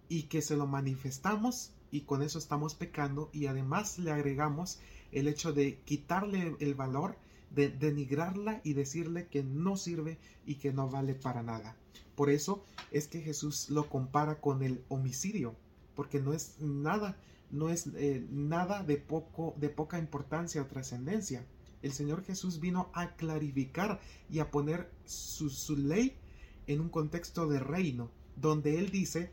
y 0.08 0.22
que 0.22 0.40
se 0.40 0.56
lo 0.56 0.66
manifestamos 0.66 1.72
y 1.90 2.00
con 2.00 2.22
eso 2.22 2.38
estamos 2.38 2.74
pecando 2.74 3.28
y 3.34 3.48
además 3.48 3.98
le 3.98 4.12
agregamos 4.12 4.78
el 5.12 5.28
hecho 5.28 5.52
de 5.52 5.78
quitarle 5.84 6.56
el 6.58 6.74
valor, 6.74 7.18
de 7.50 7.68
denigrarla 7.68 8.62
y 8.64 8.72
decirle 8.72 9.26
que 9.26 9.42
no 9.42 9.76
sirve 9.76 10.16
y 10.46 10.54
que 10.54 10.72
no 10.72 10.88
vale 10.88 11.14
para 11.14 11.42
nada. 11.42 11.76
Por 12.14 12.30
eso 12.30 12.64
es 12.92 13.08
que 13.08 13.20
Jesús 13.20 13.68
lo 13.68 13.90
compara 13.90 14.40
con 14.40 14.62
el 14.62 14.82
homicidio, 14.88 15.54
porque 15.94 16.18
no 16.18 16.32
es 16.32 16.58
nada 16.60 17.18
no 17.50 17.68
es 17.68 17.88
eh, 17.94 18.26
nada 18.30 18.82
de, 18.82 18.96
poco, 18.96 19.54
de 19.58 19.68
poca 19.68 19.98
importancia 19.98 20.62
o 20.62 20.66
trascendencia. 20.66 21.44
El 21.86 21.92
Señor 21.92 22.24
Jesús 22.24 22.58
vino 22.58 22.90
a 22.94 23.14
clarificar 23.14 24.00
y 24.28 24.40
a 24.40 24.50
poner 24.50 24.90
su, 25.04 25.76
ley 25.76 26.16
en 26.66 26.80
un 26.80 26.88
contexto 26.88 27.46
de 27.46 27.60
reino, 27.60 28.10
donde 28.34 28.78
Él 28.80 28.90
dice 28.90 29.30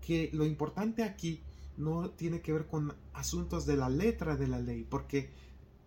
que 0.00 0.30
lo 0.32 0.46
importante 0.46 1.04
aquí 1.04 1.42
no 1.76 2.10
tiene 2.10 2.40
que 2.40 2.54
ver 2.54 2.66
con 2.66 2.94
asuntos 3.12 3.66
de 3.66 3.76
la 3.76 3.90
letra 3.90 4.36
de 4.36 4.48
la 4.48 4.58
ley, 4.58 4.86
porque 4.88 5.28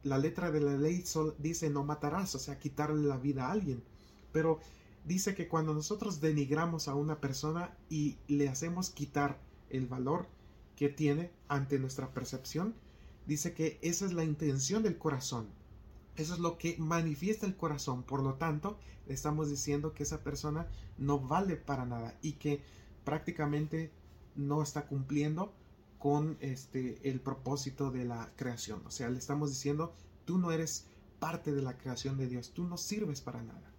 la 0.04 0.20
letra 0.20 0.52
de 0.52 0.62
la 0.62 0.78
ley 0.78 1.04
dice 1.40 1.72
no 1.72 1.84
matarás, 1.84 2.36
o 2.36 2.40
sea, 2.40 2.60
quitarle 2.60 3.08
la 3.08 3.18
vida 3.18 3.48
a 3.48 3.52
alguien. 3.52 3.84
Pero 4.32 4.60
dice 5.06 5.34
que 5.34 5.48
cuando 5.48 5.74
nosotros 5.74 6.22
denigramos 6.22 6.88
a 6.88 6.94
una 6.94 7.20
persona 7.20 7.76
y 7.90 8.18
le 8.28 8.48
hacemos 8.48 8.92
quitar 8.92 9.40
el 9.72 9.88
valor 9.88 10.28
que 10.76 10.90
tiene 10.90 11.32
ante 11.48 11.80
nuestra 11.80 12.14
percepción, 12.14 12.76
dice 13.26 13.56
que 13.56 13.80
esa 13.82 14.06
es 14.06 14.14
la 14.14 14.24
intención 14.24 14.84
del 14.84 15.00
corazón. 15.00 15.48
Eso 16.20 16.34
es 16.34 16.40
lo 16.42 16.58
que 16.58 16.76
manifiesta 16.78 17.46
el 17.46 17.56
corazón. 17.56 18.04
Por 18.04 18.22
lo 18.22 18.34
tanto, 18.34 18.78
estamos 19.08 19.50
diciendo 19.50 19.94
que 19.94 20.04
esa 20.04 20.22
persona 20.22 20.68
no 20.98 21.18
vale 21.18 21.56
para 21.56 21.86
nada 21.86 22.14
y 22.22 22.34
que 22.34 22.62
prácticamente 23.06 23.90
no 24.36 24.62
está 24.62 24.86
cumpliendo 24.86 25.54
con 25.98 26.38
este 26.42 27.10
el 27.10 27.22
propósito 27.22 27.90
de 27.90 28.04
la 28.04 28.34
creación. 28.36 28.82
O 28.86 28.92
sea, 28.92 29.10
le 29.10 29.18
estamos 29.18 29.50
diciendo, 29.50 29.94
tú 30.26 30.38
no 30.38 30.52
eres 30.52 30.88
parte 31.20 31.54
de 31.54 31.62
la 31.62 31.78
creación 31.78 32.18
de 32.18 32.28
Dios, 32.28 32.52
tú 32.52 32.66
no 32.66 32.76
sirves 32.76 33.22
para 33.22 33.42
nada. 33.42 33.72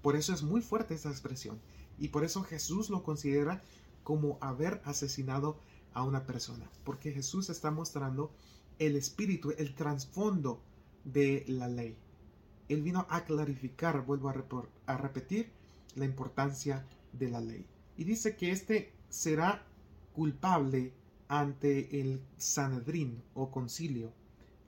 Por 0.00 0.16
eso 0.16 0.32
es 0.32 0.42
muy 0.42 0.62
fuerte 0.62 0.94
esa 0.94 1.10
expresión 1.10 1.60
y 1.98 2.08
por 2.08 2.24
eso 2.24 2.42
Jesús 2.42 2.88
lo 2.88 3.02
considera 3.02 3.62
como 4.02 4.38
haber 4.40 4.80
asesinado 4.86 5.58
a 5.92 6.04
una 6.04 6.24
persona, 6.24 6.70
porque 6.84 7.12
Jesús 7.12 7.50
está 7.50 7.70
mostrando 7.70 8.32
el 8.78 8.96
espíritu, 8.96 9.52
el 9.58 9.74
trasfondo 9.74 10.62
de 11.04 11.44
la 11.48 11.68
ley. 11.68 11.96
Él 12.68 12.82
vino 12.82 13.06
a 13.10 13.24
clarificar, 13.24 14.04
vuelvo 14.04 14.28
a, 14.28 14.96
repetir, 14.96 15.50
la 15.94 16.04
importancia 16.04 16.84
de 17.12 17.28
la 17.28 17.40
ley. 17.40 17.66
Y 17.96 18.04
dice 18.04 18.36
que 18.36 18.50
éste 18.50 18.92
será 19.10 19.62
culpable 20.14 20.92
ante 21.28 22.00
el 22.00 22.20
Sanedrín 22.38 23.22
o 23.34 23.50
concilio. 23.50 24.12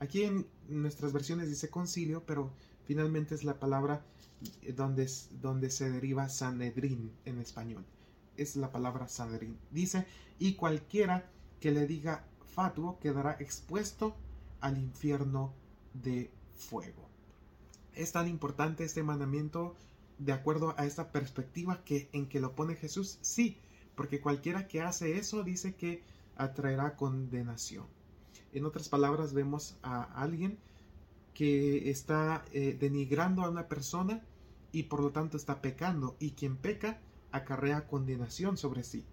Aquí 0.00 0.24
en 0.24 0.46
nuestras 0.68 1.12
versiones 1.12 1.48
dice 1.48 1.70
concilio, 1.70 2.24
pero 2.26 2.50
finalmente 2.84 3.34
es 3.34 3.44
la 3.44 3.58
palabra 3.58 4.04
donde, 4.76 5.10
donde 5.40 5.70
se 5.70 5.90
deriva 5.90 6.28
Sanedrín 6.28 7.10
en 7.24 7.38
español 7.38 7.84
es 8.36 8.56
la 8.56 8.70
palabra 8.70 9.08
Sanedrín. 9.08 9.58
Dice, 9.70 10.06
y 10.38 10.54
cualquiera 10.54 11.30
que 11.60 11.70
le 11.70 11.86
diga 11.86 12.24
fatuo 12.54 12.98
quedará 13.00 13.36
expuesto 13.40 14.14
al 14.60 14.78
infierno 14.78 15.52
de 15.94 16.30
fuego. 16.54 17.08
Es 17.94 18.12
tan 18.12 18.28
importante 18.28 18.84
este 18.84 19.02
mandamiento 19.02 19.74
de 20.18 20.32
acuerdo 20.32 20.74
a 20.76 20.86
esta 20.86 21.10
perspectiva 21.10 21.82
que 21.84 22.08
en 22.12 22.28
que 22.28 22.40
lo 22.40 22.54
pone 22.54 22.76
Jesús, 22.76 23.18
sí, 23.22 23.58
porque 23.94 24.20
cualquiera 24.20 24.68
que 24.68 24.82
hace 24.82 25.16
eso 25.18 25.42
dice 25.42 25.74
que 25.74 26.02
atraerá 26.36 26.96
condenación. 26.96 27.86
En 28.52 28.64
otras 28.64 28.88
palabras, 28.88 29.32
vemos 29.32 29.76
a 29.82 30.02
alguien 30.02 30.58
que 31.32 31.90
está 31.90 32.44
eh, 32.52 32.76
denigrando 32.78 33.42
a 33.42 33.50
una 33.50 33.68
persona 33.68 34.22
y 34.72 34.84
por 34.84 35.00
lo 35.00 35.10
tanto 35.10 35.36
está 35.36 35.60
pecando 35.60 36.16
y 36.18 36.32
quien 36.32 36.56
peca 36.56 37.00
acarrea 37.32 37.86
condenación 37.86 38.56
sobre 38.56 38.84
sí. 38.84 39.04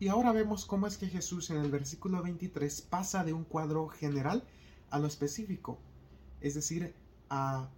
Y 0.00 0.08
ahora 0.08 0.32
vemos 0.32 0.66
cómo 0.66 0.88
es 0.88 0.98
que 0.98 1.06
Jesús 1.06 1.50
en 1.50 1.58
el 1.58 1.70
versículo 1.70 2.22
23 2.22 2.82
pasa 2.82 3.22
de 3.22 3.32
un 3.32 3.44
cuadro 3.44 3.88
general 3.88 4.44
a 4.90 4.98
lo 4.98 5.06
específico, 5.06 5.78
es 6.44 6.52
decir, 6.52 6.94
a, 7.30 7.70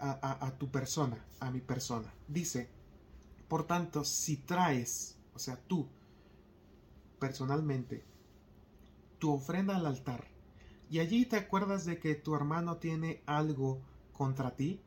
a, 0.00 0.58
tu 0.58 0.68
persona, 0.68 1.24
a 1.38 1.48
mi 1.52 1.60
persona. 1.60 2.12
Dice, 2.26 2.68
por 3.46 3.68
tanto, 3.68 4.04
si 4.04 4.38
traes, 4.38 5.16
o 5.32 5.38
sea, 5.38 5.56
tú, 5.56 5.86
personalmente, 7.20 8.04
tu 9.20 9.32
ofrenda 9.32 9.76
al 9.76 9.86
altar, 9.86 10.26
y 10.90 10.98
allí 10.98 11.24
te 11.24 11.36
acuerdas 11.36 11.84
de 11.84 12.00
que 12.00 12.16
tu 12.16 12.34
hermano 12.34 12.78
tiene 12.78 13.22
algo 13.26 13.80
contra 14.12 14.56
ti, 14.56 14.80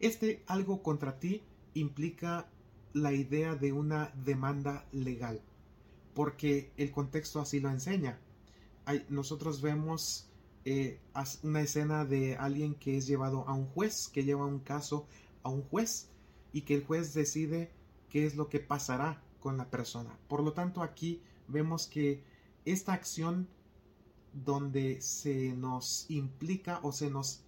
este 0.00 0.42
algo 0.48 0.82
contra 0.82 1.20
ti 1.20 1.44
implica 1.74 2.48
la 2.92 3.12
idea 3.12 3.54
de 3.54 3.72
una 3.72 4.12
demanda 4.24 4.84
legal, 4.90 5.40
porque 6.12 6.72
el 6.76 6.90
contexto 6.90 7.40
así 7.40 7.60
lo 7.60 7.70
enseña. 7.70 8.18
nosotros 9.08 9.60
vemos 9.60 10.27
eh, 10.64 11.00
una 11.42 11.60
escena 11.60 12.04
de 12.04 12.36
alguien 12.36 12.74
que 12.74 12.96
es 12.96 13.06
llevado 13.06 13.48
a 13.48 13.54
un 13.54 13.66
juez, 13.66 14.08
que 14.08 14.24
lleva 14.24 14.46
un 14.46 14.60
caso 14.60 15.06
a 15.42 15.48
un 15.48 15.62
juez 15.62 16.08
y 16.52 16.62
que 16.62 16.74
el 16.74 16.84
juez 16.84 17.14
decide 17.14 17.70
qué 18.08 18.26
es 18.26 18.36
lo 18.36 18.48
que 18.48 18.60
pasará 18.60 19.22
con 19.40 19.56
la 19.56 19.70
persona. 19.70 20.18
Por 20.28 20.42
lo 20.42 20.52
tanto, 20.52 20.82
aquí 20.82 21.22
vemos 21.46 21.86
que 21.86 22.22
esta 22.64 22.92
acción 22.92 23.48
donde 24.32 25.00
se 25.00 25.54
nos 25.54 26.06
implica 26.10 26.80
o 26.82 26.92
se 26.92 27.10
nos 27.10 27.42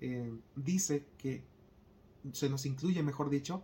eh, 0.00 0.34
dice 0.54 1.06
que 1.18 1.44
se 2.32 2.48
nos 2.48 2.66
incluye, 2.66 3.02
mejor 3.02 3.30
dicho, 3.30 3.62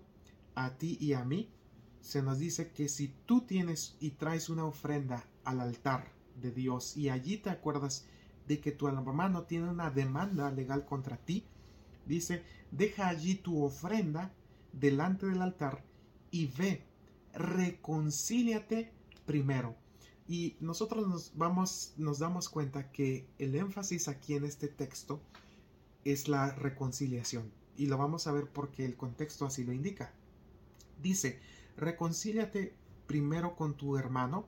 a 0.55 0.77
ti 0.77 0.97
y 1.01 1.15
a 1.15 1.25
mí, 1.25 1.51
se 2.01 2.23
nos 2.23 2.39
dice 2.39 2.71
que 2.73 2.89
si 2.89 3.09
tú 3.27 3.43
tienes 3.43 3.97
y 4.01 4.11
traes 4.11 4.49
una 4.49 4.65
ofrenda 4.65 5.25
al 5.45 5.61
altar 5.61 6.13
de 6.41 6.51
Dios 6.51 6.97
y 6.97 7.09
allí 7.09 7.37
te 7.37 7.51
acuerdas 7.51 8.07
que 8.61 8.73
tu 8.73 8.89
hermano 8.89 9.45
tiene 9.45 9.69
una 9.69 9.91
demanda 9.91 10.51
legal 10.51 10.85
contra 10.85 11.17
ti, 11.17 11.45
dice, 12.07 12.43
deja 12.71 13.09
allí 13.09 13.35
tu 13.37 13.65
ofrenda 13.65 14.33
delante 14.73 15.27
del 15.27 15.43
altar 15.43 15.85
y 16.31 16.47
ve, 16.47 16.85
reconcíliate 17.35 18.93
primero. 19.27 19.77
Y 20.29 20.57
nosotros 20.61 21.07
nos 21.09 21.37
vamos, 21.37 21.95
nos 21.97 22.19
damos 22.19 22.49
cuenta 22.49 22.91
que 22.91 23.27
el 23.39 23.55
énfasis 23.55 24.09
aquí 24.09 24.35
en 24.35 24.45
este 24.45 24.69
texto 24.69 25.21
es 26.05 26.29
la 26.29 26.55
reconciliación. 26.55 27.53
Y 27.77 27.87
lo 27.87 27.99
vamos 27.99 28.27
a 28.27 28.33
ver 28.33 28.49
porque 28.51 28.85
el 28.85 28.97
contexto 28.97 29.47
así 29.47 29.65
lo 29.65 29.73
indica. 29.73 30.13
Dice, 31.03 31.41
reconcíliate 31.77 32.75
primero 33.07 33.57
con 33.57 33.77
tu 33.77 33.97
hermano 33.97 34.47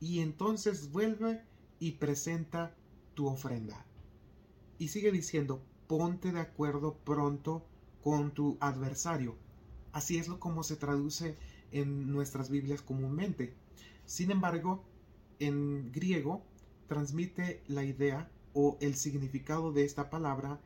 y 0.00 0.20
entonces 0.20 0.92
vuelve 0.92 1.42
y 1.78 1.92
presenta 1.92 2.74
tu 3.18 3.26
ofrenda. 3.26 3.84
Y 4.78 4.86
sigue 4.86 5.10
diciendo, 5.10 5.60
ponte 5.88 6.30
de 6.30 6.38
acuerdo 6.38 6.98
pronto 7.04 7.66
con 8.00 8.30
tu 8.30 8.56
adversario. 8.60 9.34
Así 9.90 10.18
es 10.18 10.28
lo 10.28 10.38
como 10.38 10.62
se 10.62 10.76
traduce 10.76 11.36
en 11.72 12.12
nuestras 12.12 12.48
Biblias 12.48 12.80
comúnmente. 12.80 13.54
Sin 14.06 14.30
embargo, 14.30 14.84
en 15.40 15.90
griego 15.90 16.44
transmite 16.86 17.60
la 17.66 17.82
idea 17.82 18.30
o 18.54 18.78
el 18.80 18.94
significado 18.94 19.72
de 19.72 19.84
esta 19.84 20.10
palabra 20.10 20.60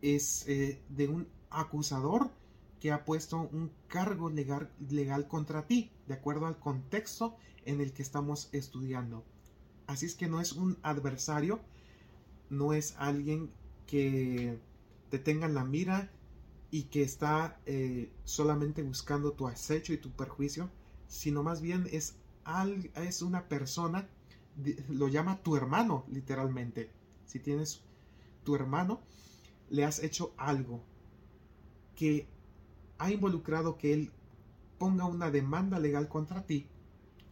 es 0.00 0.48
eh, 0.48 0.80
de 0.88 1.08
un 1.08 1.28
acusador 1.50 2.30
que 2.80 2.90
ha 2.90 3.04
puesto 3.04 3.36
un 3.36 3.70
cargo 3.86 4.30
legal, 4.30 4.72
legal 4.88 5.28
contra 5.28 5.66
ti, 5.66 5.90
de 6.06 6.14
acuerdo 6.14 6.46
al 6.46 6.58
contexto 6.58 7.36
en 7.66 7.82
el 7.82 7.92
que 7.92 8.00
estamos 8.00 8.48
estudiando. 8.52 9.26
Así 9.90 10.06
es 10.06 10.14
que 10.14 10.28
no 10.28 10.40
es 10.40 10.52
un 10.52 10.78
adversario, 10.82 11.58
no 12.48 12.74
es 12.74 12.94
alguien 12.96 13.50
que 13.88 14.56
te 15.08 15.18
tenga 15.18 15.46
en 15.46 15.54
la 15.54 15.64
mira 15.64 16.12
y 16.70 16.84
que 16.84 17.02
está 17.02 17.58
eh, 17.66 18.08
solamente 18.22 18.84
buscando 18.84 19.32
tu 19.32 19.48
acecho 19.48 19.92
y 19.92 19.96
tu 19.96 20.12
perjuicio, 20.12 20.70
sino 21.08 21.42
más 21.42 21.60
bien 21.60 21.88
es, 21.90 22.14
es 22.94 23.22
una 23.22 23.48
persona, 23.48 24.08
lo 24.88 25.08
llama 25.08 25.42
tu 25.42 25.56
hermano 25.56 26.04
literalmente. 26.08 26.92
Si 27.26 27.40
tienes 27.40 27.82
tu 28.44 28.54
hermano, 28.54 29.00
le 29.70 29.84
has 29.84 30.04
hecho 30.04 30.32
algo 30.36 30.84
que 31.96 32.28
ha 32.98 33.10
involucrado 33.10 33.76
que 33.76 33.92
él 33.92 34.12
ponga 34.78 35.06
una 35.06 35.32
demanda 35.32 35.80
legal 35.80 36.06
contra 36.06 36.46
ti, 36.46 36.68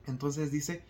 entonces 0.09 0.51
dice, 0.51 0.83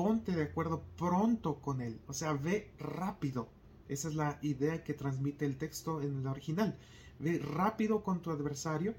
ponte 0.00 0.32
de 0.32 0.44
acuerdo 0.44 0.82
pronto 0.96 1.60
con 1.60 1.82
él, 1.82 2.00
o 2.06 2.14
sea, 2.14 2.32
ve 2.32 2.72
rápido. 2.78 3.50
Esa 3.86 4.08
es 4.08 4.14
la 4.14 4.38
idea 4.40 4.82
que 4.82 4.94
transmite 4.94 5.44
el 5.44 5.58
texto 5.58 6.00
en 6.00 6.20
el 6.20 6.26
original. 6.26 6.78
Ve 7.18 7.38
rápido 7.38 8.02
con 8.02 8.22
tu 8.22 8.30
adversario 8.30 8.94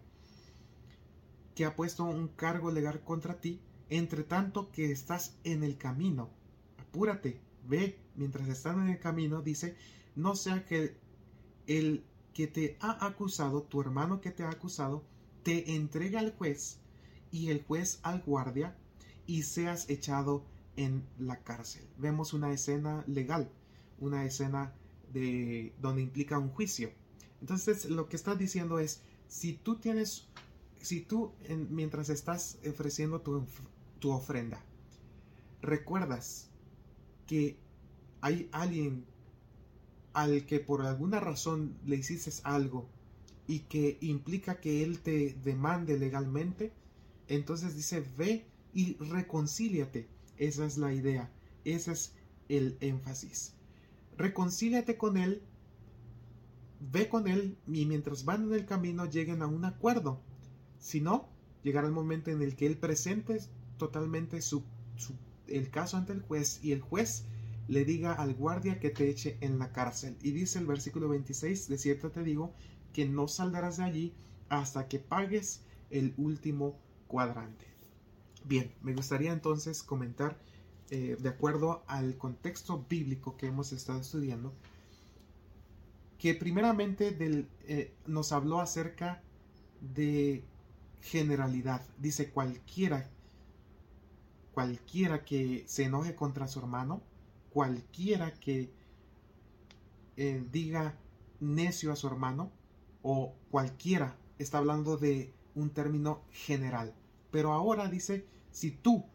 que 1.55 1.65
ha 1.65 1.75
puesto 1.75 2.03
un 2.03 2.27
cargo 2.27 2.69
legal 2.69 3.03
contra 3.03 3.41
ti, 3.41 3.59
entre 3.89 4.23
tanto 4.23 4.71
que 4.71 4.91
estás 4.91 5.39
en 5.43 5.63
el 5.63 5.75
camino. 5.79 6.29
Apúrate, 6.77 7.41
ve 7.67 7.97
mientras 8.15 8.47
están 8.47 8.79
en 8.81 8.89
el 8.89 8.99
camino, 8.99 9.41
dice, 9.41 9.75
no 10.15 10.35
sea 10.35 10.65
que 10.65 10.97
el 11.65 12.05
que 12.35 12.45
te 12.45 12.77
ha 12.79 13.07
acusado, 13.07 13.63
tu 13.63 13.81
hermano 13.81 14.21
que 14.21 14.29
te 14.29 14.43
ha 14.43 14.51
acusado, 14.51 15.03
te 15.41 15.73
entrega 15.73 16.19
al 16.19 16.35
juez 16.35 16.77
y 17.31 17.49
el 17.49 17.63
juez 17.63 18.01
al 18.03 18.21
guardia 18.21 18.77
y 19.25 19.41
seas 19.41 19.89
echado 19.89 20.45
en 20.75 21.05
la 21.19 21.43
cárcel. 21.43 21.87
Vemos 21.97 22.33
una 22.33 22.51
escena 22.51 23.03
legal, 23.07 23.51
una 23.99 24.25
escena 24.25 24.73
de 25.13 25.73
donde 25.81 26.01
implica 26.01 26.39
un 26.39 26.49
juicio. 26.49 26.91
Entonces 27.41 27.89
lo 27.89 28.07
que 28.07 28.15
está 28.15 28.35
diciendo 28.35 28.79
es, 28.79 29.01
si 29.27 29.53
tú 29.53 29.77
tienes, 29.77 30.27
si 30.79 31.01
tú 31.01 31.33
mientras 31.69 32.09
estás 32.09 32.59
ofreciendo 32.67 33.21
tu, 33.21 33.45
tu 33.99 34.11
ofrenda, 34.11 34.63
recuerdas 35.61 36.49
que 37.27 37.57
hay 38.21 38.49
alguien 38.51 39.05
al 40.13 40.45
que 40.45 40.59
por 40.59 40.81
alguna 40.81 41.19
razón 41.19 41.77
le 41.85 41.95
hiciste 41.95 42.31
algo 42.43 42.89
y 43.47 43.59
que 43.61 43.97
implica 44.01 44.59
que 44.59 44.83
él 44.83 44.99
te 44.99 45.35
demande 45.43 45.97
legalmente, 45.97 46.71
entonces 47.27 47.75
dice, 47.75 48.05
ve 48.17 48.45
y 48.73 48.95
reconcíliate. 48.95 50.07
Esa 50.41 50.65
es 50.65 50.79
la 50.79 50.91
idea, 50.91 51.29
ese 51.65 51.91
es 51.91 52.15
el 52.49 52.75
énfasis. 52.81 53.53
Reconcíliate 54.17 54.97
con 54.97 55.17
él, 55.17 55.43
ve 56.79 57.09
con 57.09 57.27
él 57.27 57.59
y 57.67 57.85
mientras 57.85 58.25
van 58.25 58.45
en 58.45 58.53
el 58.55 58.65
camino 58.65 59.05
lleguen 59.05 59.43
a 59.43 59.45
un 59.45 59.65
acuerdo. 59.65 60.19
Si 60.79 60.99
no, 60.99 61.29
llegará 61.61 61.85
el 61.85 61.93
momento 61.93 62.31
en 62.31 62.41
el 62.41 62.55
que 62.55 62.65
él 62.65 62.79
presente 62.79 63.39
totalmente 63.77 64.41
su, 64.41 64.63
el 65.45 65.69
caso 65.69 65.97
ante 65.97 66.13
el 66.13 66.21
juez 66.21 66.59
y 66.63 66.71
el 66.71 66.81
juez 66.81 67.25
le 67.67 67.85
diga 67.85 68.13
al 68.13 68.33
guardia 68.33 68.79
que 68.79 68.89
te 68.89 69.11
eche 69.11 69.37
en 69.41 69.59
la 69.59 69.71
cárcel. 69.71 70.17
Y 70.23 70.31
dice 70.31 70.57
el 70.57 70.65
versículo 70.65 71.07
26, 71.07 71.67
de 71.67 71.77
cierto 71.77 72.09
te 72.09 72.23
digo, 72.23 72.55
que 72.93 73.05
no 73.07 73.27
saldrás 73.27 73.77
de 73.77 73.83
allí 73.83 74.13
hasta 74.49 74.87
que 74.87 74.97
pagues 74.97 75.61
el 75.91 76.15
último 76.17 76.79
cuadrante. 77.05 77.70
Bien, 78.43 78.73
me 78.81 78.93
gustaría 78.93 79.31
entonces 79.31 79.83
comentar, 79.83 80.37
eh, 80.89 81.15
de 81.19 81.29
acuerdo 81.29 81.83
al 81.87 82.17
contexto 82.17 82.85
bíblico 82.89 83.37
que 83.37 83.47
hemos 83.47 83.71
estado 83.71 84.01
estudiando, 84.01 84.53
que 86.17 86.33
primeramente 86.35 87.15
eh, 87.67 87.93
nos 88.05 88.31
habló 88.31 88.59
acerca 88.59 89.21
de 89.79 90.43
generalidad. 91.01 91.81
Dice 91.97 92.31
cualquiera, 92.31 93.09
cualquiera 94.53 95.23
que 95.23 95.63
se 95.67 95.85
enoje 95.85 96.15
contra 96.15 96.47
su 96.47 96.59
hermano, 96.59 97.01
cualquiera 97.51 98.33
que 98.33 98.71
eh, 100.17 100.43
diga 100.51 100.97
necio 101.39 101.91
a 101.91 101.95
su 101.95 102.07
hermano, 102.07 102.51
o 103.03 103.33
cualquiera, 103.49 104.15
está 104.37 104.59
hablando 104.59 104.97
de 104.97 105.33
un 105.55 105.71
término 105.71 106.21
general. 106.31 106.93
Pero 107.31 107.53
ahora 107.53 107.87
dice, 107.87 108.27
si 108.51 108.71
tú, 108.71 109.05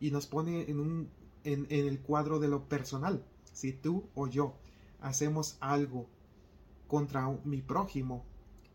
y 0.00 0.10
nos 0.10 0.26
pone 0.26 0.70
en, 0.70 0.80
un, 0.80 1.10
en, 1.44 1.66
el 1.70 2.00
cuadro 2.00 2.38
de 2.38 2.48
lo 2.48 2.68
personal, 2.68 3.24
si 3.52 3.72
tú 3.72 4.08
o 4.14 4.26
yo 4.26 4.54
hacemos 5.00 5.56
algo 5.60 6.06
contra 6.88 7.28
mi 7.44 7.60
prójimo, 7.60 8.24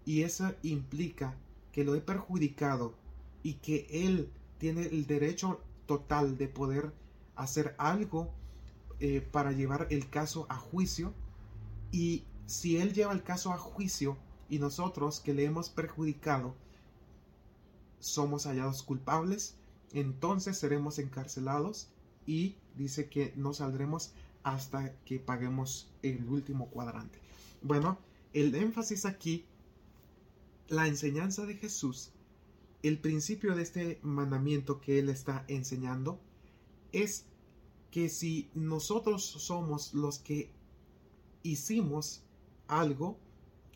y 0.06 0.24
eso 0.24 0.54
implica 0.64 1.36
que 1.72 1.84
lo 1.84 1.96
he 1.96 2.02
perjudicado 2.02 2.96
y 3.44 3.56
que 3.56 3.88
él 3.90 4.32
tiene 4.58 4.88
el 4.88 5.06
derecho 5.06 5.62
total 5.86 6.38
de 6.38 6.48
poder 6.48 6.94
hacer 7.36 7.76
algo 7.78 8.34
eh, 9.00 9.22
para 9.22 9.52
llevar 9.52 9.88
el 9.92 10.10
caso 10.10 10.46
a 10.50 10.58
juicio 10.58 11.14
y 11.92 12.26
si 12.46 12.78
él 12.78 12.94
lleva 12.94 13.14
el 13.14 13.24
caso 13.24 13.52
a 13.54 13.58
juicio 13.58 14.18
y 14.50 14.60
nosotros 14.60 15.20
que 15.20 15.34
le 15.34 15.46
hemos 15.46 15.70
perjudicado 15.70 16.56
somos 18.00 18.46
hallados 18.46 18.84
culpables, 18.84 19.56
entonces 19.94 20.58
seremos 20.58 21.00
encarcelados 21.00 21.90
y 22.26 22.56
dice 22.76 23.10
que 23.10 23.34
no 23.36 23.54
saldremos 23.54 24.14
hasta 24.44 24.96
que 25.06 25.20
paguemos 25.20 25.92
el 26.02 26.28
último 26.28 26.70
cuadrante. 26.70 27.20
Bueno, 27.62 27.98
el 28.34 28.54
énfasis 28.56 29.06
aquí, 29.06 29.46
la 30.68 30.88
enseñanza 30.88 31.46
de 31.46 31.56
Jesús, 31.56 32.12
el 32.84 33.00
principio 33.00 33.56
de 33.56 33.64
este 33.64 34.00
mandamiento 34.04 34.80
que 34.80 35.00
él 35.00 35.10
está 35.10 35.44
enseñando 35.48 36.20
es 36.92 37.26
que 37.92 38.10
si 38.10 38.50
nosotros 38.54 39.24
somos 39.24 39.94
los 39.94 40.20
que 40.20 40.52
hicimos 41.44 42.24
algo 42.68 43.18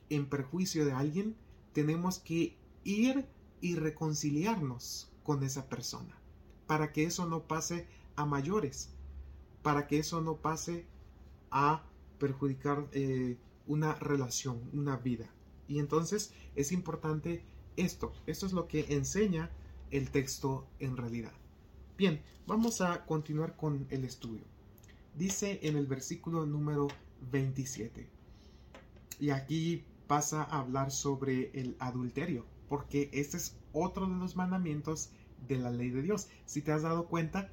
en 0.10 0.30
perjuicio 0.30 0.86
de 0.86 0.92
alguien, 0.92 1.36
tenemos 1.74 2.20
que 2.20 2.56
ir 2.84 3.26
y 3.60 3.76
reconciliarnos 3.76 5.13
con 5.24 5.44
esa 5.44 5.68
persona, 5.68 6.18
para 6.68 6.92
que 6.92 7.04
eso 7.06 7.26
no 7.26 7.44
pase 7.44 7.88
a 8.16 8.26
mayores, 8.26 8.90
para 9.62 9.88
que 9.88 10.00
eso 10.00 10.22
no 10.22 10.38
pase 10.38 10.86
a 11.52 11.84
perjudicar 12.20 12.88
eh, 12.92 13.38
una 13.68 13.96
relación, 13.96 14.70
una 14.74 14.98
vida. 14.98 15.30
Y 15.68 15.80
entonces 15.80 16.34
es 16.56 16.72
importante 16.72 17.44
esto. 17.78 18.14
Esto 18.28 18.46
es 18.46 18.54
lo 18.54 18.68
que 18.68 18.86
enseña 18.90 19.50
el 19.92 20.12
texto 20.12 20.68
en 20.80 20.98
realidad. 20.98 21.34
Bien, 21.98 22.22
vamos 22.48 22.82
a 22.82 23.06
continuar 23.06 23.56
con 23.56 23.88
el 23.90 24.04
estudio. 24.04 24.44
Dice 25.16 25.60
en 25.64 25.78
el 25.78 25.86
versículo 25.86 26.46
número 26.46 26.88
27. 27.32 28.10
Y 29.20 29.30
aquí 29.30 29.86
pasa 30.08 30.44
a 30.44 30.60
hablar 30.60 30.92
sobre 30.92 31.52
el 31.54 31.76
adulterio, 31.80 32.46
porque 32.68 33.10
este 33.14 33.38
es 33.38 33.56
otro 33.74 34.08
de 34.08 34.16
los 34.16 34.36
mandamientos 34.36 35.10
de 35.48 35.58
la 35.58 35.72
ley 35.72 35.90
de 35.90 36.02
Dios. 36.02 36.30
Si 36.46 36.62
te 36.62 36.72
has 36.72 36.84
dado 36.84 37.08
cuenta, 37.08 37.50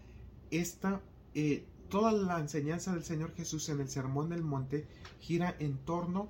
esta, 0.51 1.01
eh, 1.35 1.67
toda 1.89 2.13
la 2.13 2.39
enseñanza 2.39 2.93
del 2.95 3.05
Señor 3.05 3.35
Jesús 3.35 3.69
en 3.69 3.81
el 3.81 3.89
Sermón 3.89 4.29
del 4.29 4.43
Monte 4.43 4.87
gira 5.19 5.57
en 5.59 5.79
torno 5.79 6.29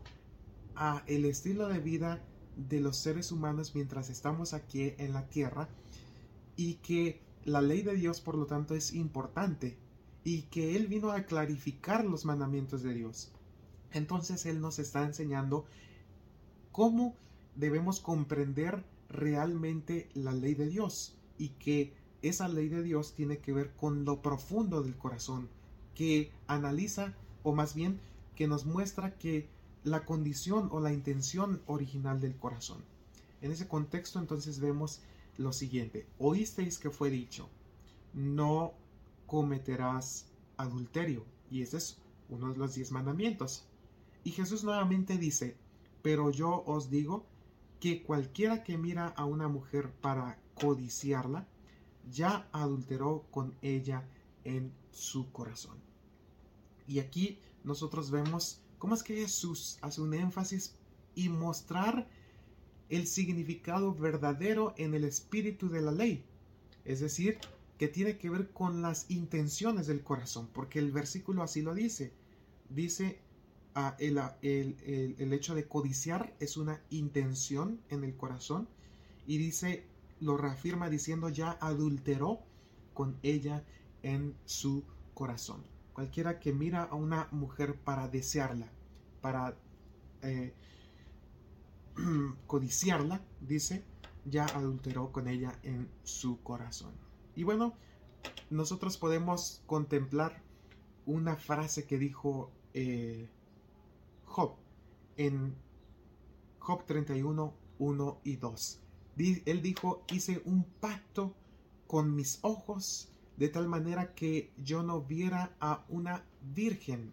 a 0.75 1.03
el 1.07 1.25
estilo 1.27 1.69
de 1.69 1.79
vida 1.79 2.23
de 2.57 2.81
los 2.81 2.97
seres 2.97 3.33
humanos 3.33 3.75
mientras 3.75 4.11
estamos 4.11 4.55
aquí 4.55 4.95
en 4.99 5.13
la 5.13 5.27
tierra 5.27 5.69
y 6.57 6.75
que 6.75 7.21
la 7.45 7.63
ley 7.63 7.83
de 7.83 7.95
Dios 7.95 8.21
por 8.21 8.37
lo 8.37 8.47
tanto 8.47 8.75
es 8.75 8.93
importante 8.93 9.79
y 10.25 10.43
que 10.43 10.77
Él 10.77 10.87
vino 10.87 11.11
a 11.11 11.23
clarificar 11.23 12.05
los 12.05 12.25
mandamientos 12.25 12.83
de 12.83 12.95
Dios. 12.95 13.33
Entonces 13.93 14.47
Él 14.47 14.61
nos 14.61 14.79
está 14.79 15.05
enseñando 15.05 15.65
cómo 16.73 17.15
debemos 17.57 18.01
comprender 18.01 18.85
realmente 19.11 20.09
la 20.15 20.33
ley 20.33 20.55
de 20.55 20.69
Dios 20.69 21.15
y 21.37 21.51
que 21.51 21.93
esa 22.23 22.49
ley 22.49 22.69
de 22.69 22.83
Dios 22.83 23.15
tiene 23.15 23.39
que 23.39 23.53
ver 23.53 23.73
con 23.75 24.05
lo 24.05 24.23
profundo 24.23 24.83
del 24.83 24.97
corazón, 24.97 25.49
que 25.95 26.31
analiza 26.47 27.15
o 27.43 27.55
más 27.55 27.75
bien 27.75 27.99
que 28.37 28.47
nos 28.47 28.65
muestra 28.67 29.19
que 29.19 29.49
la 29.85 30.05
condición 30.05 30.69
o 30.73 30.81
la 30.81 30.93
intención 30.93 31.63
original 31.67 32.21
del 32.21 32.37
corazón. 32.37 32.85
En 33.41 33.51
ese 33.51 33.69
contexto 33.69 34.19
entonces 34.19 34.61
vemos 34.61 35.01
lo 35.39 35.53
siguiente, 35.53 36.07
oísteis 36.19 36.79
que 36.79 36.91
fue 36.91 37.11
dicho, 37.11 37.49
no 38.13 38.75
cometerás 39.27 40.27
adulterio, 40.57 41.25
y 41.51 41.63
ese 41.63 41.79
es 41.79 41.99
uno 42.29 42.53
de 42.53 42.59
los 42.59 42.75
diez 42.75 42.93
mandamientos. 42.93 43.65
Y 44.23 44.33
Jesús 44.33 44.65
nuevamente 44.65 45.17
dice, 45.17 45.57
pero 46.03 46.31
yo 46.31 46.63
os 46.67 46.91
digo 46.91 47.25
que 47.81 48.03
cualquiera 48.03 48.63
que 48.63 48.79
mira 48.79 49.09
a 49.09 49.25
una 49.25 49.49
mujer 49.49 49.91
para 49.91 50.39
codiciarla, 50.55 51.49
ya 52.11 52.49
adulteró 52.53 53.27
con 53.31 53.55
ella 53.63 54.07
en 54.45 54.73
su 54.91 55.33
corazón. 55.33 55.79
Y 56.87 56.99
aquí 56.99 57.39
nosotros 57.65 58.11
vemos 58.11 58.61
cómo 58.79 58.95
es 58.95 59.03
que 59.03 59.17
Jesús 59.17 59.79
hace 59.81 60.01
un 60.01 60.15
énfasis 60.15 60.75
y 61.15 61.29
mostrar 61.29 62.09
el 62.89 63.07
significado 63.07 63.95
verdadero 63.95 64.75
en 64.77 64.95
el 64.95 65.05
espíritu 65.05 65.69
de 65.69 65.81
la 65.81 65.93
ley. 65.93 66.25
Es 66.85 67.01
decir, 67.01 67.39
que 67.79 67.89
tiene 67.89 68.19
que 68.19 68.29
ver 68.29 68.51
con 68.51 68.83
las 68.83 69.11
intenciones 69.11 69.87
del 69.87 70.03
corazón, 70.03 70.49
porque 70.53 70.79
el 70.79 70.93
versículo 70.93 71.43
así 71.43 71.63
lo 71.63 71.75
dice. 71.75 72.13
Dice, 72.69 73.21
el, 73.99 75.33
hecho 75.33 75.55
de 75.55 75.67
codiciar 75.67 76.35
es 76.41 76.57
una 76.57 76.81
intención 76.91 77.81
en 77.89 78.05
el 78.05 78.17
corazón 78.17 78.69
y 79.27 79.39
dice, 79.39 79.87
lo 80.21 80.37
reafirma 80.37 80.91
diciendo 80.91 81.29
ya 81.29 81.53
adulteró 81.61 82.41
con 82.95 83.19
ella 83.23 83.65
en 84.03 84.35
su 84.45 84.85
corazón. 85.15 85.65
Cualquiera 85.93 86.41
que 86.41 86.53
mira 86.53 86.85
a 86.85 86.95
una 86.95 87.29
mujer 87.31 87.77
para 87.77 88.09
desearla, 88.09 88.71
para 89.21 89.57
eh, 90.23 90.53
codiciarla, 92.47 93.21
dice, 93.41 93.85
ya 94.25 94.47
adulteró 94.47 95.13
con 95.13 95.29
ella 95.29 95.59
en 95.63 95.89
su 96.03 96.43
corazón. 96.43 96.93
Y 97.37 97.45
bueno, 97.45 97.75
nosotros 98.51 98.99
podemos 98.99 99.63
contemplar 99.67 100.43
una 101.07 101.37
frase 101.37 101.87
que 101.87 101.99
dijo 101.99 102.51
eh, 102.75 103.29
Job 104.31 104.55
en 105.17 105.57
Job 106.61 106.87
31, 106.87 107.53
1 107.81 108.21
y 108.23 108.37
2. 108.37 108.81
Él 109.45 109.61
dijo, 109.61 110.05
hice 110.09 110.41
un 110.45 110.63
pacto 110.63 111.35
con 111.89 112.15
mis 112.15 112.39
ojos 112.43 113.11
de 113.37 113.49
tal 113.49 113.67
manera 113.67 114.15
que 114.15 114.53
yo 114.57 114.85
no 114.85 115.03
viera 115.03 115.57
a 115.59 115.85
una 115.89 116.25
virgen. 116.55 117.13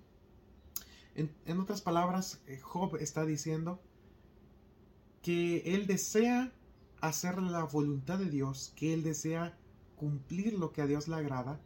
En, 1.15 1.36
en 1.45 1.60
otras 1.60 1.82
palabras, 1.82 2.39
eh, 2.45 2.60
Job 2.60 2.97
está 2.97 3.25
diciendo 3.25 3.82
que 5.23 5.73
él 5.73 5.88
desea 5.88 6.53
hacer 7.01 7.41
la 7.41 7.63
voluntad 7.63 8.19
de 8.19 8.30
Dios, 8.30 8.73
que 8.75 8.93
él 8.93 9.01
desea 9.01 9.58
cumplir 9.95 10.53
lo 10.53 10.71
que 10.71 10.84
a 10.84 10.88
Dios 10.88 11.08
le 11.08 11.15
agrada 11.15 11.60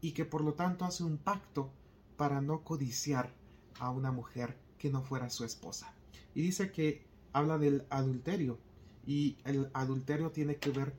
y 0.00 0.12
que 0.12 0.24
por 0.24 0.42
lo 0.42 0.54
tanto 0.54 0.86
hace 0.86 1.04
un 1.04 1.18
pacto 1.18 1.70
para 2.16 2.40
no 2.40 2.64
codiciar 2.64 3.34
a 3.78 3.90
una 3.90 4.10
mujer 4.10 4.56
que 4.78 4.90
no 4.90 5.02
fuera 5.02 5.30
su 5.30 5.44
esposa. 5.44 5.92
Y 6.34 6.42
dice 6.42 6.70
que 6.70 7.02
habla 7.32 7.58
del 7.58 7.84
adulterio 7.90 8.58
y 9.06 9.36
el 9.44 9.70
adulterio 9.74 10.30
tiene 10.30 10.56
que 10.56 10.70
ver 10.70 10.94